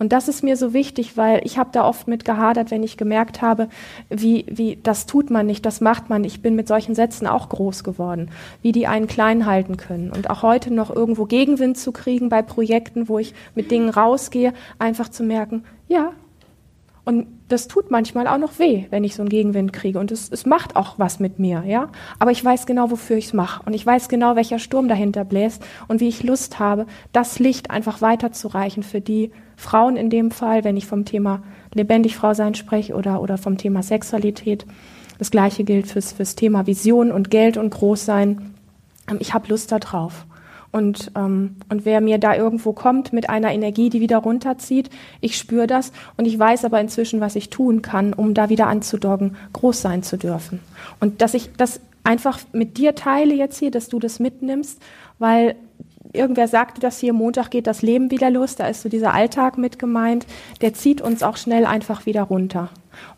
Und 0.00 0.14
das 0.14 0.28
ist 0.28 0.42
mir 0.42 0.56
so 0.56 0.72
wichtig, 0.72 1.18
weil 1.18 1.42
ich 1.44 1.58
habe 1.58 1.68
da 1.72 1.86
oft 1.86 2.08
mit 2.08 2.24
gehadert, 2.24 2.70
wenn 2.70 2.82
ich 2.82 2.96
gemerkt 2.96 3.42
habe, 3.42 3.68
wie, 4.08 4.46
wie 4.48 4.78
das 4.82 5.04
tut 5.04 5.28
man 5.28 5.44
nicht, 5.46 5.66
das 5.66 5.82
macht 5.82 6.08
man. 6.08 6.24
Ich 6.24 6.40
bin 6.40 6.56
mit 6.56 6.66
solchen 6.68 6.94
Sätzen 6.94 7.26
auch 7.26 7.50
groß 7.50 7.84
geworden, 7.84 8.30
wie 8.62 8.72
die 8.72 8.86
einen 8.86 9.08
klein 9.08 9.44
halten 9.44 9.76
können. 9.76 10.10
Und 10.10 10.30
auch 10.30 10.42
heute 10.42 10.72
noch 10.72 10.88
irgendwo 10.88 11.26
Gegenwind 11.26 11.76
zu 11.76 11.92
kriegen 11.92 12.30
bei 12.30 12.40
Projekten, 12.40 13.10
wo 13.10 13.18
ich 13.18 13.34
mit 13.54 13.70
Dingen 13.70 13.90
rausgehe, 13.90 14.54
einfach 14.78 15.10
zu 15.10 15.22
merken, 15.22 15.64
ja, 15.86 16.14
und 17.04 17.26
das 17.48 17.66
tut 17.66 17.90
manchmal 17.90 18.26
auch 18.26 18.38
noch 18.38 18.58
weh, 18.58 18.84
wenn 18.90 19.04
ich 19.04 19.16
so 19.16 19.22
einen 19.22 19.28
Gegenwind 19.28 19.72
kriege. 19.72 19.98
Und 19.98 20.12
es, 20.12 20.30
es 20.30 20.46
macht 20.46 20.76
auch 20.76 20.98
was 20.98 21.18
mit 21.18 21.38
mir, 21.38 21.64
ja. 21.66 21.88
Aber 22.18 22.30
ich 22.30 22.44
weiß 22.44 22.66
genau, 22.66 22.90
wofür 22.90 23.16
ich 23.16 23.26
es 23.26 23.32
mache. 23.32 23.62
Und 23.66 23.74
ich 23.74 23.84
weiß 23.84 24.08
genau, 24.08 24.36
welcher 24.36 24.58
Sturm 24.58 24.86
dahinter 24.86 25.24
bläst 25.24 25.62
und 25.88 26.00
wie 26.00 26.08
ich 26.08 26.22
Lust 26.22 26.58
habe, 26.58 26.86
das 27.12 27.38
Licht 27.38 27.70
einfach 27.70 28.00
weiterzureichen 28.00 28.82
für 28.82 29.00
die 29.00 29.32
Frauen 29.60 29.96
in 29.96 30.08
dem 30.08 30.30
Fall, 30.30 30.64
wenn 30.64 30.78
ich 30.78 30.86
vom 30.86 31.04
Thema 31.04 31.42
lebendig 31.74 32.16
Frau 32.16 32.32
sein 32.32 32.54
spreche 32.54 32.94
oder, 32.94 33.20
oder 33.20 33.36
vom 33.36 33.58
Thema 33.58 33.82
Sexualität. 33.82 34.64
Das 35.18 35.30
Gleiche 35.30 35.64
gilt 35.64 35.86
fürs, 35.86 36.12
fürs 36.12 36.34
Thema 36.34 36.66
Vision 36.66 37.12
und 37.12 37.30
Geld 37.30 37.58
und 37.58 37.68
Großsein. 37.68 38.54
Ähm, 39.08 39.18
ich 39.20 39.34
habe 39.34 39.48
Lust 39.48 39.70
darauf. 39.70 40.24
Und, 40.72 41.12
ähm, 41.14 41.56
und 41.68 41.84
wer 41.84 42.00
mir 42.00 42.16
da 42.16 42.34
irgendwo 42.34 42.72
kommt 42.72 43.12
mit 43.12 43.28
einer 43.28 43.52
Energie, 43.52 43.90
die 43.90 44.00
wieder 44.00 44.18
runterzieht, 44.18 44.88
ich 45.20 45.36
spüre 45.36 45.66
das 45.66 45.92
und 46.16 46.24
ich 46.24 46.38
weiß 46.38 46.64
aber 46.64 46.80
inzwischen, 46.80 47.20
was 47.20 47.36
ich 47.36 47.50
tun 47.50 47.82
kann, 47.82 48.14
um 48.14 48.32
da 48.32 48.48
wieder 48.48 48.66
anzudoggen, 48.66 49.36
groß 49.52 49.82
sein 49.82 50.02
zu 50.02 50.16
dürfen. 50.16 50.60
Und 51.00 51.20
dass 51.20 51.34
ich 51.34 51.50
das 51.56 51.80
einfach 52.02 52.38
mit 52.52 52.78
dir 52.78 52.94
teile 52.94 53.34
jetzt 53.34 53.58
hier, 53.58 53.70
dass 53.70 53.88
du 53.88 53.98
das 53.98 54.20
mitnimmst, 54.20 54.80
weil 55.18 55.56
irgendwer 56.12 56.48
sagte 56.48 56.80
das 56.80 56.98
hier, 56.98 57.12
Montag 57.12 57.50
geht 57.50 57.66
das 57.66 57.82
Leben 57.82 58.10
wieder 58.10 58.30
los, 58.30 58.56
da 58.56 58.66
ist 58.66 58.82
so 58.82 58.88
dieser 58.88 59.14
Alltag 59.14 59.58
mit 59.58 59.78
gemeint, 59.78 60.26
der 60.60 60.74
zieht 60.74 61.00
uns 61.00 61.22
auch 61.22 61.36
schnell 61.36 61.66
einfach 61.66 62.06
wieder 62.06 62.22
runter. 62.22 62.70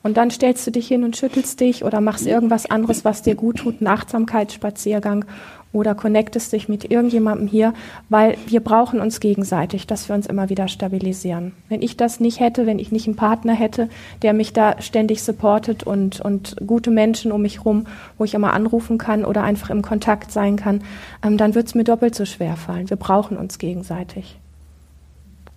Und 0.02 0.16
dann 0.16 0.30
stellst 0.30 0.66
du 0.66 0.70
dich 0.70 0.88
hin 0.88 1.04
und 1.04 1.16
schüttelst 1.16 1.58
dich 1.60 1.84
oder 1.84 2.00
machst 2.00 2.26
irgendwas 2.26 2.70
anderes, 2.70 3.04
was 3.04 3.22
dir 3.22 3.34
gut 3.34 3.58
tut, 3.58 3.80
einen 3.80 3.88
Achtsamkeitsspaziergang 3.88 5.24
oder 5.72 5.94
connectest 5.94 6.52
dich 6.52 6.68
mit 6.68 6.90
irgendjemandem 6.90 7.46
hier, 7.46 7.72
weil 8.08 8.36
wir 8.46 8.60
brauchen 8.60 9.00
uns 9.00 9.20
gegenseitig, 9.20 9.86
dass 9.86 10.08
wir 10.08 10.14
uns 10.14 10.26
immer 10.26 10.50
wieder 10.50 10.68
stabilisieren. 10.68 11.52
Wenn 11.68 11.82
ich 11.82 11.96
das 11.96 12.20
nicht 12.20 12.40
hätte, 12.40 12.66
wenn 12.66 12.78
ich 12.78 12.92
nicht 12.92 13.06
einen 13.06 13.16
Partner 13.16 13.54
hätte, 13.54 13.88
der 14.22 14.34
mich 14.34 14.52
da 14.52 14.80
ständig 14.80 15.22
supportet 15.22 15.82
und, 15.82 16.20
und 16.20 16.56
gute 16.66 16.90
Menschen 16.90 17.32
um 17.32 17.42
mich 17.42 17.64
rum, 17.64 17.86
wo 18.18 18.24
ich 18.24 18.34
immer 18.34 18.52
anrufen 18.52 18.98
kann 18.98 19.24
oder 19.24 19.42
einfach 19.42 19.70
im 19.70 19.82
Kontakt 19.82 20.30
sein 20.30 20.56
kann, 20.56 20.82
ähm, 21.24 21.38
dann 21.38 21.54
wird 21.54 21.68
es 21.68 21.74
mir 21.74 21.84
doppelt 21.84 22.14
so 22.14 22.24
schwer 22.24 22.56
fallen. 22.56 22.90
Wir 22.90 22.98
brauchen 22.98 23.36
uns 23.36 23.58
gegenseitig. 23.58 24.38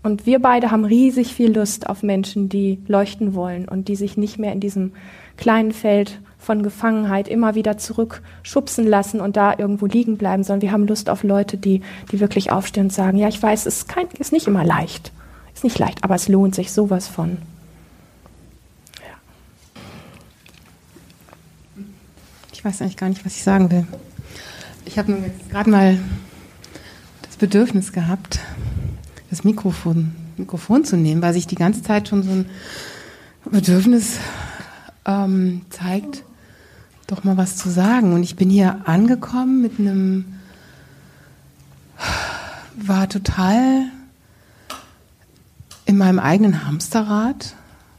Und 0.05 0.27
wir 0.27 0.39
beide 0.39 0.69
haben 0.69 0.85
riesig 0.85 1.33
viel 1.33 1.51
Lust 1.51 1.89
auf 1.89 2.03
Menschen, 2.03 2.47
die 2.47 2.77
leuchten 2.87 3.33
wollen 3.33 3.67
und 3.67 3.87
die 3.87 3.95
sich 3.95 4.17
nicht 4.17 4.37
mehr 4.37 4.53
in 4.53 4.59
diesem 4.59 4.91
kleinen 5.35 5.71
Feld 5.71 6.19
von 6.37 6.63
Gefangenheit 6.63 7.27
immer 7.27 7.55
wieder 7.55 7.77
zurückschubsen 7.77 8.85
lassen 8.85 9.19
und 9.19 9.35
da 9.35 9.57
irgendwo 9.57 9.85
liegen 9.85 10.17
bleiben, 10.17 10.43
sondern 10.43 10.61
wir 10.61 10.71
haben 10.71 10.87
Lust 10.87 11.09
auf 11.09 11.23
Leute, 11.23 11.57
die, 11.57 11.81
die 12.11 12.19
wirklich 12.19 12.51
aufstehen 12.51 12.85
und 12.85 12.93
sagen, 12.93 13.17
ja, 13.17 13.27
ich 13.27 13.41
weiß, 13.41 13.65
es 13.65 13.77
ist, 13.77 13.87
kein, 13.87 14.07
ist 14.19 14.31
nicht 14.31 14.47
immer 14.47 14.63
leicht. 14.63 15.11
Ist 15.53 15.63
nicht 15.63 15.79
leicht, 15.79 16.03
aber 16.03 16.15
es 16.15 16.27
lohnt 16.27 16.53
sich 16.53 16.71
sowas 16.71 17.07
von. 17.07 17.37
Ich 22.51 22.65
weiß 22.65 22.81
eigentlich 22.81 22.97
gar 22.97 23.09
nicht, 23.09 23.25
was 23.25 23.35
ich 23.35 23.43
sagen 23.43 23.71
will. 23.71 23.87
Ich 24.85 24.97
habe 24.97 25.31
gerade 25.49 25.69
mal 25.69 25.97
das 27.21 27.37
Bedürfnis 27.37 27.91
gehabt, 27.91 28.39
das 29.29 29.43
Mikrofon, 29.43 30.15
Mikrofon 30.37 30.83
zu 30.83 30.97
nehmen, 30.97 31.21
weil 31.21 31.33
sich 31.33 31.47
die 31.47 31.55
ganze 31.55 31.83
Zeit 31.83 32.07
schon 32.07 32.23
so 32.23 32.31
ein 32.31 32.45
Bedürfnis 33.51 34.17
ähm, 35.05 35.61
zeigt, 35.69 36.23
doch 37.07 37.23
mal 37.23 37.37
was 37.37 37.55
zu 37.55 37.69
sagen. 37.69 38.13
Und 38.13 38.23
ich 38.23 38.35
bin 38.35 38.49
hier 38.49 38.81
angekommen 38.85 39.61
mit 39.61 39.79
einem, 39.79 40.25
war 42.75 43.07
total 43.07 43.83
in 45.85 45.97
meinem 45.97 46.19
eigenen 46.19 46.65
Hamsterrad, 46.65 47.55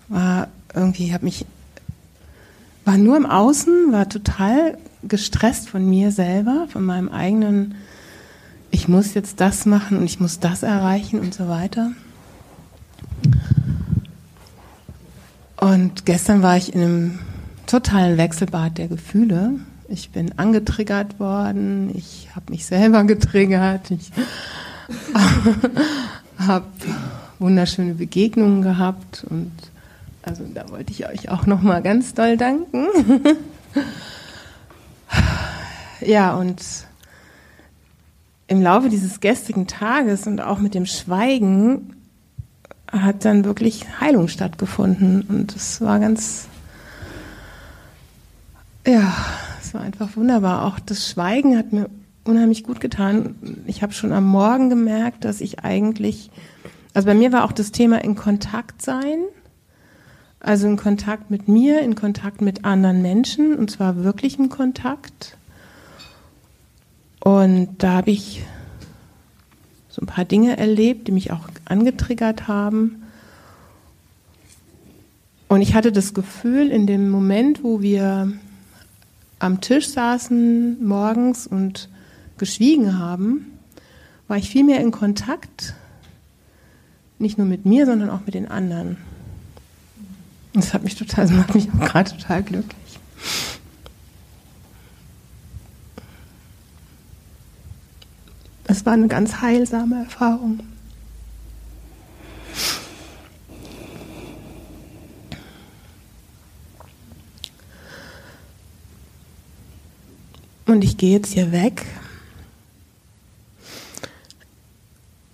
war 0.09 0.49
irgendwie, 0.75 1.13
habe 1.13 1.25
mich, 1.25 1.47
war 2.85 2.99
nur 2.99 3.17
im 3.17 3.27
Außen, 3.27 3.93
war 3.93 4.09
total 4.09 4.77
gestresst 5.03 5.69
von 5.69 5.89
mir 5.89 6.11
selber, 6.11 6.67
von 6.69 6.85
meinem 6.85 7.09
eigenen, 7.09 7.77
ich 8.71 8.89
muss 8.89 9.15
jetzt 9.15 9.41
das 9.41 9.67
machen 9.67 9.99
und 9.99 10.05
ich 10.05 10.21
muss 10.21 10.41
das 10.41 10.63
erreichen 10.63 11.21
und 11.21 11.33
so 11.33 11.49
weiter. 11.49 11.93
Und 15.67 16.07
gestern 16.07 16.45
war 16.45 16.57
ich 16.57 16.77
in 16.77 16.81
einem 16.81 17.19
totalen 17.67 18.19
Wechselbad 18.19 18.79
der 18.79 18.87
Gefühle. 18.87 19.55
Ich 19.89 20.11
bin 20.11 20.39
angetriggert 20.39 21.19
worden, 21.19 21.91
ich 21.93 22.29
habe 22.37 22.53
mich 22.53 22.67
selber 22.67 23.03
getriggert, 23.05 23.91
ich 23.91 24.13
habe 26.39 26.67
wunderschöne 27.41 27.95
Begegnungen 27.95 28.63
gehabt 28.63 29.27
und 29.29 29.51
also 30.23 30.45
da 30.55 30.71
wollte 30.71 30.93
ich 30.93 31.09
euch 31.09 31.31
auch 31.31 31.47
noch 31.47 31.63
mal 31.63 31.83
ganz 31.83 32.15
doll 32.15 32.37
danken. 32.37 32.87
ja, 36.01 36.37
und 36.37 36.63
im 38.47 38.63
Laufe 38.63 38.89
dieses 38.89 39.19
gestrigen 39.19 39.67
Tages 39.67 40.29
und 40.29 40.41
auch 40.41 40.61
mit 40.61 40.75
dem 40.75 40.87
Schweigen 40.87 41.97
hat 43.03 43.25
dann 43.25 43.45
wirklich 43.45 43.85
Heilung 44.01 44.29
stattgefunden 44.29 45.23
und 45.23 45.55
es 45.55 45.81
war 45.81 45.99
ganz 46.01 46.49
ja, 48.87 49.13
es 49.61 49.75
war 49.75 49.81
einfach 49.81 50.17
wunderbar. 50.17 50.65
Auch 50.65 50.79
das 50.79 51.11
Schweigen 51.11 51.59
hat 51.59 51.73
mir 51.73 51.91
unheimlich 52.25 52.63
gut 52.63 52.81
getan. 52.81 53.35
Ich 53.67 53.83
habe 53.83 53.93
schon 53.93 54.13
am 54.13 54.27
Morgen 54.27 54.71
gemerkt, 54.71 55.25
dass 55.25 55.41
ich 55.41 55.65
eigentlich, 55.65 56.31
also 56.95 57.07
bei 57.07 57.15
mir 57.15 57.33
war 57.33 57.45
auch 57.45 57.53
das 57.53 57.73
Thema 57.73 58.03
in 58.03 58.15
Kontakt 58.15 58.83
sein, 58.83 59.19
also 60.41 60.69
in 60.69 60.77
Kontakt 60.77 61.31
mit 61.31 61.49
mir, 61.49 61.81
in 61.81 61.95
Kontakt 61.95 62.41
mit 62.41 62.65
anderen 62.65 63.03
Menschen 63.03 63.57
und 63.57 63.71
zwar 63.71 64.05
wirklich 64.05 64.39
im 64.39 64.49
Kontakt. 64.49 65.37
Und 67.21 67.71
da 67.79 67.95
habe 67.95 68.13
ich 68.13 68.45
so 69.97 70.03
ein 70.03 70.07
paar 70.07 70.27
Dinge 70.27 70.59
erlebt, 70.59 71.09
die 71.09 71.13
mich 71.13 71.33
auch 71.33 71.49
angetriggert 71.65 72.49
haben. 72.49 73.03
Und 75.49 75.63
ich 75.63 75.75
hatte 75.75 75.91
das 75.91 76.13
Gefühl, 76.13 76.71
in 76.71 76.87
dem 76.87 77.09
Moment, 77.09 77.65
wo 77.65 77.81
wir 77.81 78.31
am 79.39 79.63
Tisch 79.63 79.89
saßen 79.89 80.87
morgens 80.87 81.47
und 81.47 81.89
geschwiegen 82.37 82.99
haben, 82.99 83.47
war 84.29 84.37
ich 84.37 84.51
viel 84.51 84.65
mehr 84.65 84.81
in 84.81 84.91
Kontakt, 84.91 85.73
nicht 87.19 87.39
nur 87.39 87.47
mit 87.47 87.65
mir, 87.65 87.87
sondern 87.87 88.11
auch 88.11 88.21
mit 88.27 88.35
den 88.35 88.49
anderen. 88.49 88.99
Das 90.53 90.75
hat 90.75 90.85
mich 90.85 90.97
total, 90.97 91.27
das 91.27 91.35
macht 91.35 91.55
mich 91.55 91.69
auch 91.73 91.87
gerade 91.87 92.11
total 92.11 92.43
glücklich. 92.43 92.99
Es 98.69 98.76
war 98.87 98.93
eine 98.93 99.09
ganz 99.09 99.41
heilsame 99.41 100.05
Erfahrung. 100.05 100.61
Und 110.67 110.83
ich 110.83 110.97
gehe 110.97 111.13
jetzt 111.13 111.33
hier 111.33 111.53
weg 111.53 111.85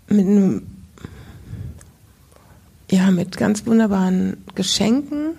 mit 0.09 0.27
einem, 0.27 0.67
ja, 2.91 3.11
mit 3.11 3.37
ganz 3.37 3.67
wunderbaren 3.67 4.45
Geschenken. 4.55 5.37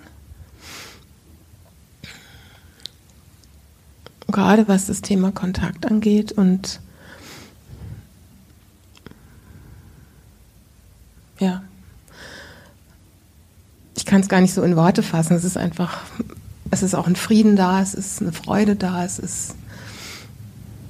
Gerade 4.28 4.66
was 4.66 4.86
das 4.86 5.00
Thema 5.00 5.30
Kontakt 5.30 5.86
angeht 5.86 6.32
und 6.32 6.80
ja, 11.38 11.62
ich 13.96 14.06
kann 14.06 14.20
es 14.20 14.28
gar 14.28 14.40
nicht 14.40 14.52
so 14.52 14.62
in 14.62 14.76
Worte 14.76 15.02
fassen. 15.02 15.34
Es 15.34 15.44
ist 15.44 15.56
einfach, 15.56 16.02
es 16.70 16.82
ist 16.82 16.94
auch 16.94 17.06
ein 17.06 17.16
Frieden 17.16 17.56
da, 17.56 17.80
es 17.80 17.94
ist 17.94 18.20
eine 18.20 18.32
Freude 18.32 18.76
da, 18.76 19.04
es 19.04 19.18
ist 19.18 19.54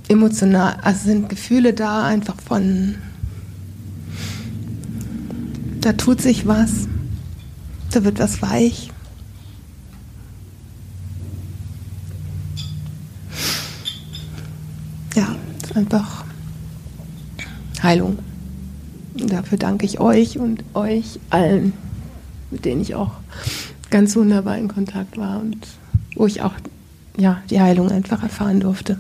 emotional, 0.09 0.79
also 0.83 1.05
sind 1.05 1.29
Gefühle 1.29 1.75
da 1.75 2.05
einfach 2.05 2.37
von, 2.41 2.97
da 5.81 5.93
tut 5.93 6.21
sich 6.21 6.47
was, 6.47 6.89
da 7.91 8.05
wird 8.05 8.19
was 8.19 8.43
weich. 8.43 8.91
Ja, 15.15 15.37
einfach 15.75 16.25
Heilung. 17.83 18.19
Dafür 19.29 19.59
danke 19.59 19.87
ich 19.87 20.01
euch 20.01 20.39
und 20.39 20.65
euch 20.75 21.19
allen, 21.31 21.73
mit 22.51 22.65
denen 22.65 22.83
ich 22.83 22.95
auch 22.95 23.13
ganz 23.91 24.17
wunderbar 24.17 24.59
in 24.59 24.69
Kontakt 24.69 25.17
war 25.17 25.41
und 25.41 25.67
wo 26.17 26.27
ich 26.27 26.43
auch 26.43 26.55
ja, 27.17 27.43
die 27.49 27.61
Heilung 27.61 27.91
einfach 27.91 28.23
erfahren 28.23 28.61
durfte. 28.61 28.99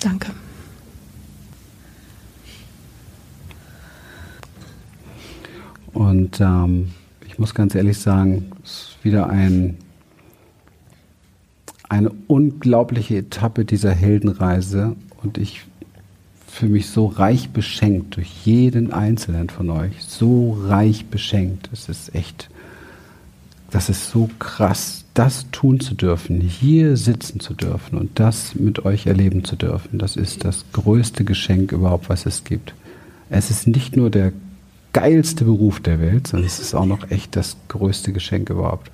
Danke. 0.00 0.30
Und 5.92 6.40
ähm, 6.40 6.90
ich 7.26 7.38
muss 7.38 7.54
ganz 7.54 7.74
ehrlich 7.74 7.98
sagen, 7.98 8.50
es 8.64 8.70
ist 8.70 9.04
wieder 9.04 9.28
ein, 9.28 9.76
eine 11.88 12.10
unglaubliche 12.28 13.18
Etappe 13.18 13.64
dieser 13.64 13.92
Heldenreise 13.92 14.96
und 15.22 15.38
ich 15.38 15.64
fühle 16.52 16.72
mich 16.72 16.90
so 16.90 17.06
reich 17.06 17.50
beschenkt 17.50 18.16
durch 18.16 18.30
jeden 18.44 18.92
einzelnen 18.92 19.48
von 19.48 19.70
euch. 19.70 20.02
So 20.02 20.58
reich 20.66 21.06
beschenkt. 21.06 21.70
Es 21.72 21.88
ist 21.88 22.14
echt, 22.14 22.50
das 23.70 23.88
ist 23.88 24.10
so 24.10 24.28
krass 24.38 25.02
das 25.14 25.46
tun 25.50 25.80
zu 25.80 25.94
dürfen, 25.94 26.40
hier 26.40 26.96
sitzen 26.96 27.38
zu 27.40 27.52
dürfen 27.54 27.98
und 27.98 28.18
das 28.18 28.54
mit 28.54 28.84
euch 28.84 29.06
erleben 29.06 29.44
zu 29.44 29.56
dürfen, 29.56 29.98
das 29.98 30.16
ist 30.16 30.44
das 30.44 30.64
größte 30.72 31.24
Geschenk 31.24 31.72
überhaupt, 31.72 32.08
was 32.08 32.24
es 32.24 32.44
gibt. 32.44 32.74
Es 33.28 33.50
ist 33.50 33.66
nicht 33.66 33.96
nur 33.96 34.10
der 34.10 34.32
geilste 34.92 35.44
Beruf 35.44 35.80
der 35.80 36.00
Welt, 36.00 36.28
sondern 36.28 36.46
es 36.46 36.60
ist 36.60 36.74
auch 36.74 36.86
noch 36.86 37.10
echt 37.10 37.36
das 37.36 37.56
größte 37.68 38.12
Geschenk 38.12 38.50
überhaupt. 38.50 38.90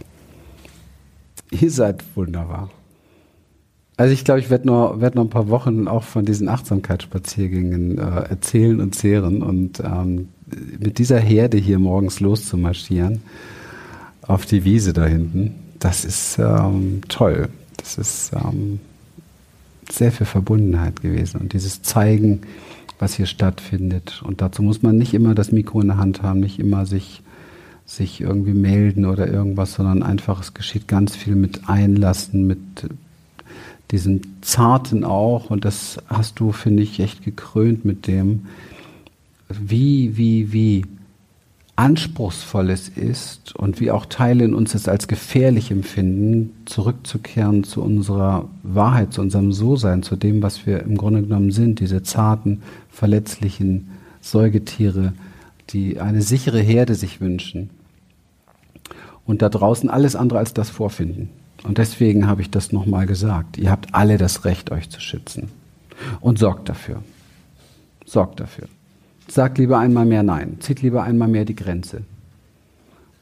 Ihr 1.50 1.70
seid 1.70 2.02
wunderbar. 2.14 2.70
Also 3.98 4.14
ich 4.14 4.24
glaube, 4.24 4.40
ich 4.40 4.48
werde 4.48 4.66
noch, 4.66 5.00
werd 5.00 5.14
noch 5.14 5.24
ein 5.24 5.30
paar 5.30 5.50
Wochen 5.50 5.86
auch 5.88 6.04
von 6.04 6.24
diesen 6.24 6.48
Achtsamkeitsspaziergängen 6.48 7.98
äh, 7.98 8.30
erzählen 8.30 8.80
und 8.80 8.94
zehren 8.94 9.42
und 9.42 9.80
ähm, 9.80 10.28
mit 10.78 10.98
dieser 10.98 11.18
Herde 11.18 11.58
hier 11.58 11.78
morgens 11.78 12.20
loszumarschieren 12.20 13.20
auf 14.22 14.46
die 14.46 14.64
Wiese 14.64 14.94
da 14.94 15.04
hinten 15.04 15.54
das 15.78 16.04
ist 16.04 16.38
ähm, 16.38 17.00
toll. 17.08 17.48
Das 17.76 17.98
ist 17.98 18.32
ähm, 18.34 18.80
sehr 19.90 20.12
viel 20.12 20.26
Verbundenheit 20.26 21.00
gewesen 21.00 21.40
und 21.40 21.52
dieses 21.52 21.82
Zeigen, 21.82 22.42
was 22.98 23.14
hier 23.14 23.26
stattfindet. 23.26 24.22
Und 24.24 24.40
dazu 24.40 24.62
muss 24.62 24.82
man 24.82 24.96
nicht 24.98 25.14
immer 25.14 25.34
das 25.34 25.52
Mikro 25.52 25.80
in 25.80 25.88
der 25.88 25.96
Hand 25.96 26.22
haben, 26.22 26.40
nicht 26.40 26.58
immer 26.58 26.84
sich, 26.84 27.22
sich 27.86 28.20
irgendwie 28.20 28.54
melden 28.54 29.04
oder 29.04 29.28
irgendwas, 29.28 29.74
sondern 29.74 30.02
einfach, 30.02 30.40
es 30.40 30.52
geschieht 30.52 30.88
ganz 30.88 31.14
viel 31.14 31.36
mit 31.36 31.68
Einlassen, 31.68 32.46
mit 32.46 32.58
diesem 33.90 34.20
Zarten 34.42 35.04
auch. 35.04 35.50
Und 35.50 35.64
das 35.64 35.98
hast 36.06 36.40
du, 36.40 36.52
finde 36.52 36.82
ich, 36.82 37.00
echt 37.00 37.24
gekrönt 37.24 37.84
mit 37.84 38.06
dem, 38.06 38.46
wie, 39.48 40.16
wie, 40.16 40.52
wie 40.52 40.84
anspruchsvoll 41.78 42.70
es 42.70 42.88
ist 42.88 43.54
und 43.54 43.78
wie 43.78 43.92
auch 43.92 44.04
Teile 44.06 44.44
in 44.44 44.54
uns 44.54 44.74
es 44.74 44.88
als 44.88 45.06
gefährlich 45.06 45.70
empfinden, 45.70 46.52
zurückzukehren 46.64 47.62
zu 47.62 47.82
unserer 47.82 48.48
Wahrheit, 48.64 49.12
zu 49.12 49.20
unserem 49.20 49.52
So-Sein, 49.52 50.02
zu 50.02 50.16
dem, 50.16 50.42
was 50.42 50.66
wir 50.66 50.82
im 50.82 50.96
Grunde 50.96 51.22
genommen 51.22 51.52
sind, 51.52 51.78
diese 51.78 52.02
zarten, 52.02 52.62
verletzlichen 52.90 53.90
Säugetiere, 54.20 55.12
die 55.70 56.00
eine 56.00 56.22
sichere 56.22 56.60
Herde 56.60 56.96
sich 56.96 57.20
wünschen 57.20 57.70
und 59.24 59.40
da 59.40 59.48
draußen 59.48 59.88
alles 59.88 60.16
andere 60.16 60.40
als 60.40 60.54
das 60.54 60.70
vorfinden. 60.70 61.28
Und 61.64 61.78
deswegen 61.78 62.26
habe 62.26 62.42
ich 62.42 62.50
das 62.50 62.72
nochmal 62.72 63.06
gesagt. 63.06 63.58
Ihr 63.58 63.70
habt 63.70 63.94
alle 63.94 64.18
das 64.18 64.44
Recht, 64.44 64.70
euch 64.70 64.90
zu 64.90 65.00
schützen. 65.00 65.50
Und 66.20 66.38
sorgt 66.38 66.68
dafür. 66.68 67.02
Sorgt 68.04 68.40
dafür. 68.40 68.68
Sagt 69.26 69.58
lieber 69.58 69.78
einmal 69.78 70.06
mehr 70.06 70.22
Nein. 70.22 70.58
Zieht 70.60 70.82
lieber 70.82 71.02
einmal 71.02 71.28
mehr 71.28 71.44
die 71.44 71.56
Grenze. 71.56 72.02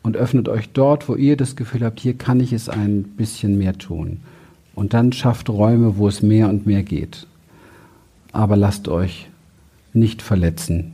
Und 0.03 0.17
öffnet 0.17 0.49
euch 0.49 0.69
dort, 0.69 1.09
wo 1.09 1.17
ihr 1.17 1.37
das 1.37 1.57
Gefühl 1.57 1.85
habt, 1.85 1.99
hier 1.99 2.15
kann 2.15 2.39
ich 2.39 2.53
es 2.53 2.69
ein 2.69 3.03
bisschen 3.03 3.59
mehr 3.59 3.77
tun. 3.77 4.21
Und 4.75 4.95
dann 4.95 5.13
schafft 5.13 5.49
Räume, 5.49 5.97
wo 5.97 6.07
es 6.07 6.23
mehr 6.23 6.49
und 6.49 6.67
mehr 6.67 6.83
geht. 6.83 7.27
Aber 8.31 8.57
lasst 8.57 8.87
euch 8.89 9.29
nicht 9.95 10.23
verletzen 10.23 10.93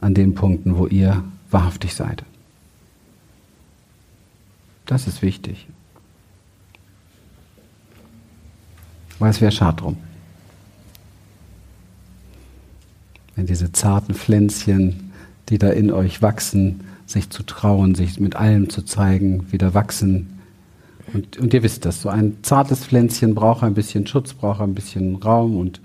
an 0.00 0.14
den 0.14 0.34
Punkten, 0.34 0.76
wo 0.76 0.86
ihr 0.86 1.24
wahrhaftig 1.50 1.94
seid. 1.94 2.22
Das 4.84 5.08
ist 5.08 5.22
wichtig. 5.22 5.66
Weil 9.18 9.30
es 9.30 9.40
wäre 9.40 9.52
schade 9.52 9.76
drum. 9.76 9.96
Wenn 13.34 13.46
diese 13.46 13.72
zarten 13.72 14.14
Pflänzchen, 14.14 15.12
die 15.48 15.58
da 15.58 15.68
in 15.68 15.92
euch 15.92 16.22
wachsen, 16.22 16.80
sich 17.06 17.30
zu 17.30 17.42
trauen, 17.44 17.94
sich 17.94 18.18
mit 18.18 18.36
allem 18.36 18.68
zu 18.68 18.82
zeigen, 18.82 19.50
wieder 19.52 19.74
wachsen. 19.74 20.40
Und, 21.12 21.38
und 21.38 21.54
ihr 21.54 21.62
wisst 21.62 21.84
das, 21.84 22.02
so 22.02 22.08
ein 22.08 22.38
zartes 22.42 22.84
Pflänzchen 22.84 23.34
braucht 23.34 23.62
ein 23.62 23.74
bisschen 23.74 24.06
Schutz, 24.06 24.34
braucht 24.34 24.60
ein 24.60 24.74
bisschen 24.74 25.16
Raum 25.16 25.56
und, 25.56 25.80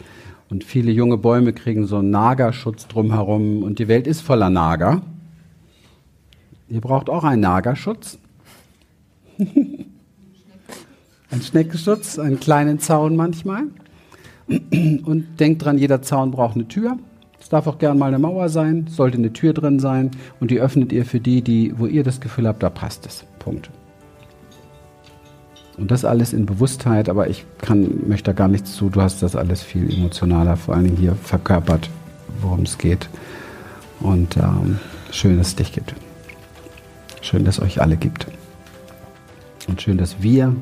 und 0.49 0.63
viele 0.63 0.91
junge 0.91 1.17
Bäume 1.17 1.53
kriegen 1.53 1.85
so 1.85 1.97
einen 1.97 2.09
Nagerschutz 2.09 2.87
drumherum 2.87 3.61
und 3.63 3.77
die 3.79 3.87
Welt 3.87 4.07
ist 4.07 4.21
voller 4.21 4.49
Nager. 4.49 5.03
Ihr 6.69 6.81
braucht 6.81 7.09
auch 7.09 7.23
einen 7.23 7.41
Nagerschutz. 7.41 8.17
ein 11.31 11.41
Schneckenschutz, 11.41 12.19
einen 12.19 12.39
kleinen 12.39 12.79
Zaun 12.79 13.15
manchmal. 13.15 13.63
Und 14.47 15.39
denkt 15.39 15.63
dran, 15.63 15.77
jeder 15.77 16.01
Zaun 16.01 16.31
braucht 16.31 16.55
eine 16.55 16.67
Tür. 16.67 16.97
Es 17.39 17.49
darf 17.49 17.67
auch 17.67 17.79
gern 17.79 17.97
mal 17.97 18.07
eine 18.07 18.19
Mauer 18.19 18.49
sein, 18.49 18.85
sollte 18.87 19.17
eine 19.17 19.33
Tür 19.33 19.53
drin 19.53 19.79
sein 19.79 20.11
und 20.39 20.51
die 20.51 20.59
öffnet 20.59 20.91
ihr 20.91 21.05
für 21.05 21.19
die, 21.19 21.41
die, 21.41 21.73
wo 21.77 21.87
ihr 21.87 22.03
das 22.03 22.21
Gefühl 22.21 22.47
habt, 22.47 22.61
da 22.61 22.69
passt 22.69 23.05
es. 23.05 23.23
Punkt. 23.39 23.71
Und 25.77 25.89
das 25.89 26.05
alles 26.05 26.33
in 26.33 26.45
Bewusstheit, 26.45 27.09
aber 27.09 27.29
ich 27.29 27.45
kann, 27.59 28.07
möchte 28.07 28.31
da 28.31 28.33
gar 28.33 28.47
nichts 28.47 28.75
zu. 28.75 28.89
Du 28.89 29.01
hast 29.01 29.23
das 29.23 29.35
alles 29.35 29.63
viel 29.63 29.91
emotionaler, 29.91 30.57
vor 30.57 30.75
allen 30.75 30.83
Dingen 30.83 30.97
hier 30.97 31.15
verkörpert, 31.15 31.89
worum 32.41 32.63
es 32.63 32.77
geht. 32.77 33.09
Und 34.01 34.37
ähm, 34.37 34.79
schön, 35.11 35.37
dass 35.37 35.47
es 35.47 35.55
dich 35.55 35.71
gibt. 35.71 35.95
Schön, 37.21 37.45
dass 37.45 37.57
es 37.57 37.63
euch 37.63 37.81
alle 37.81 37.97
gibt. 37.97 38.27
Und 39.67 39.81
schön, 39.81 39.97
dass 39.97 40.21
wir 40.21 40.55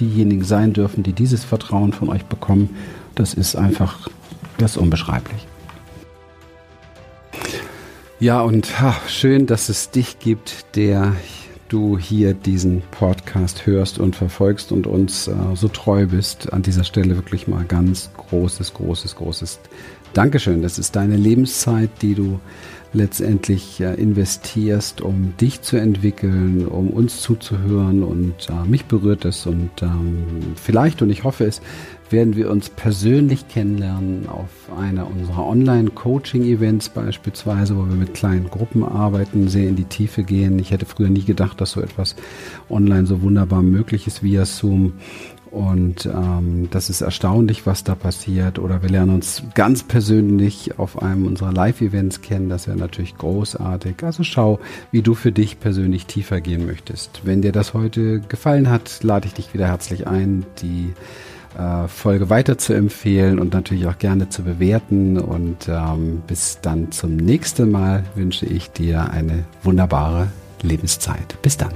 diejenigen 0.00 0.44
sein 0.44 0.72
dürfen, 0.72 1.02
die 1.02 1.12
dieses 1.12 1.44
Vertrauen 1.44 1.92
von 1.92 2.08
euch 2.08 2.24
bekommen. 2.24 2.76
Das 3.14 3.34
ist 3.34 3.56
einfach, 3.56 4.08
das 4.58 4.72
ist 4.72 4.76
unbeschreiblich. 4.76 5.46
Ja, 8.18 8.40
und 8.40 8.72
ach, 8.80 9.08
schön, 9.08 9.46
dass 9.46 9.68
es 9.68 9.90
dich 9.90 10.18
gibt, 10.18 10.76
der 10.76 11.14
du 11.68 11.98
hier 11.98 12.32
diesen 12.32 12.82
Podcast 12.90 13.66
hörst 13.66 13.98
und 13.98 14.16
verfolgst 14.16 14.72
und 14.72 14.86
uns 14.86 15.28
äh, 15.28 15.34
so 15.54 15.68
treu 15.68 16.06
bist. 16.06 16.52
An 16.52 16.62
dieser 16.62 16.84
Stelle 16.84 17.16
wirklich 17.16 17.48
mal 17.48 17.64
ganz 17.64 18.10
großes, 18.16 18.74
großes, 18.74 19.16
großes 19.16 19.58
Dankeschön. 20.14 20.62
Das 20.62 20.78
ist 20.78 20.96
deine 20.96 21.16
Lebenszeit, 21.16 21.90
die 22.00 22.14
du 22.14 22.40
letztendlich 22.96 23.80
äh, 23.80 23.94
investierst, 23.94 25.00
um 25.00 25.34
dich 25.36 25.62
zu 25.62 25.76
entwickeln, 25.76 26.66
um 26.66 26.90
uns 26.90 27.20
zuzuhören 27.20 28.02
und 28.02 28.48
äh, 28.48 28.68
mich 28.68 28.86
berührt 28.86 29.24
es 29.24 29.46
und 29.46 29.70
ähm, 29.82 30.54
vielleicht 30.56 31.02
und 31.02 31.10
ich 31.10 31.22
hoffe 31.22 31.44
es, 31.44 31.60
werden 32.10 32.36
wir 32.36 32.50
uns 32.50 32.70
persönlich 32.70 33.48
kennenlernen 33.48 34.28
auf 34.28 34.48
einer 34.78 35.08
unserer 35.08 35.46
Online-Coaching-Events 35.46 36.90
beispielsweise, 36.90 37.76
wo 37.76 37.80
wir 37.80 37.96
mit 37.96 38.14
kleinen 38.14 38.48
Gruppen 38.48 38.84
arbeiten, 38.84 39.48
sehr 39.48 39.68
in 39.68 39.76
die 39.76 39.84
Tiefe 39.84 40.22
gehen. 40.22 40.58
Ich 40.58 40.70
hätte 40.70 40.86
früher 40.86 41.08
nie 41.08 41.24
gedacht, 41.24 41.60
dass 41.60 41.72
so 41.72 41.80
etwas 41.80 42.16
online 42.70 43.06
so 43.06 43.22
wunderbar 43.22 43.62
möglich 43.62 44.06
ist 44.06 44.22
via 44.22 44.44
Zoom. 44.44 44.94
Und 45.56 46.04
ähm, 46.04 46.68
das 46.70 46.90
ist 46.90 47.00
erstaunlich, 47.00 47.64
was 47.64 47.82
da 47.82 47.94
passiert. 47.94 48.58
Oder 48.58 48.82
wir 48.82 48.90
lernen 48.90 49.14
uns 49.14 49.42
ganz 49.54 49.82
persönlich 49.82 50.78
auf 50.78 51.02
einem 51.02 51.24
unserer 51.24 51.50
Live-Events 51.50 52.20
kennen. 52.20 52.50
Das 52.50 52.66
wäre 52.66 52.76
natürlich 52.76 53.16
großartig. 53.16 54.02
Also 54.02 54.22
schau, 54.22 54.60
wie 54.90 55.00
du 55.00 55.14
für 55.14 55.32
dich 55.32 55.58
persönlich 55.58 56.04
tiefer 56.04 56.42
gehen 56.42 56.66
möchtest. 56.66 57.22
Wenn 57.24 57.40
dir 57.40 57.52
das 57.52 57.72
heute 57.72 58.20
gefallen 58.20 58.68
hat, 58.68 59.02
lade 59.02 59.28
ich 59.28 59.32
dich 59.32 59.54
wieder 59.54 59.66
herzlich 59.66 60.06
ein, 60.06 60.44
die 60.60 60.92
äh, 61.58 61.88
Folge 61.88 62.28
weiter 62.28 62.58
zu 62.58 62.74
empfehlen 62.74 63.38
und 63.38 63.54
natürlich 63.54 63.86
auch 63.86 63.96
gerne 63.96 64.28
zu 64.28 64.42
bewerten. 64.42 65.18
Und 65.18 65.70
ähm, 65.70 66.22
bis 66.26 66.58
dann 66.60 66.92
zum 66.92 67.16
nächsten 67.16 67.70
Mal 67.70 68.04
wünsche 68.14 68.44
ich 68.44 68.72
dir 68.72 69.08
eine 69.10 69.44
wunderbare 69.62 70.28
Lebenszeit. 70.60 71.40
Bis 71.40 71.56
dann. 71.56 71.72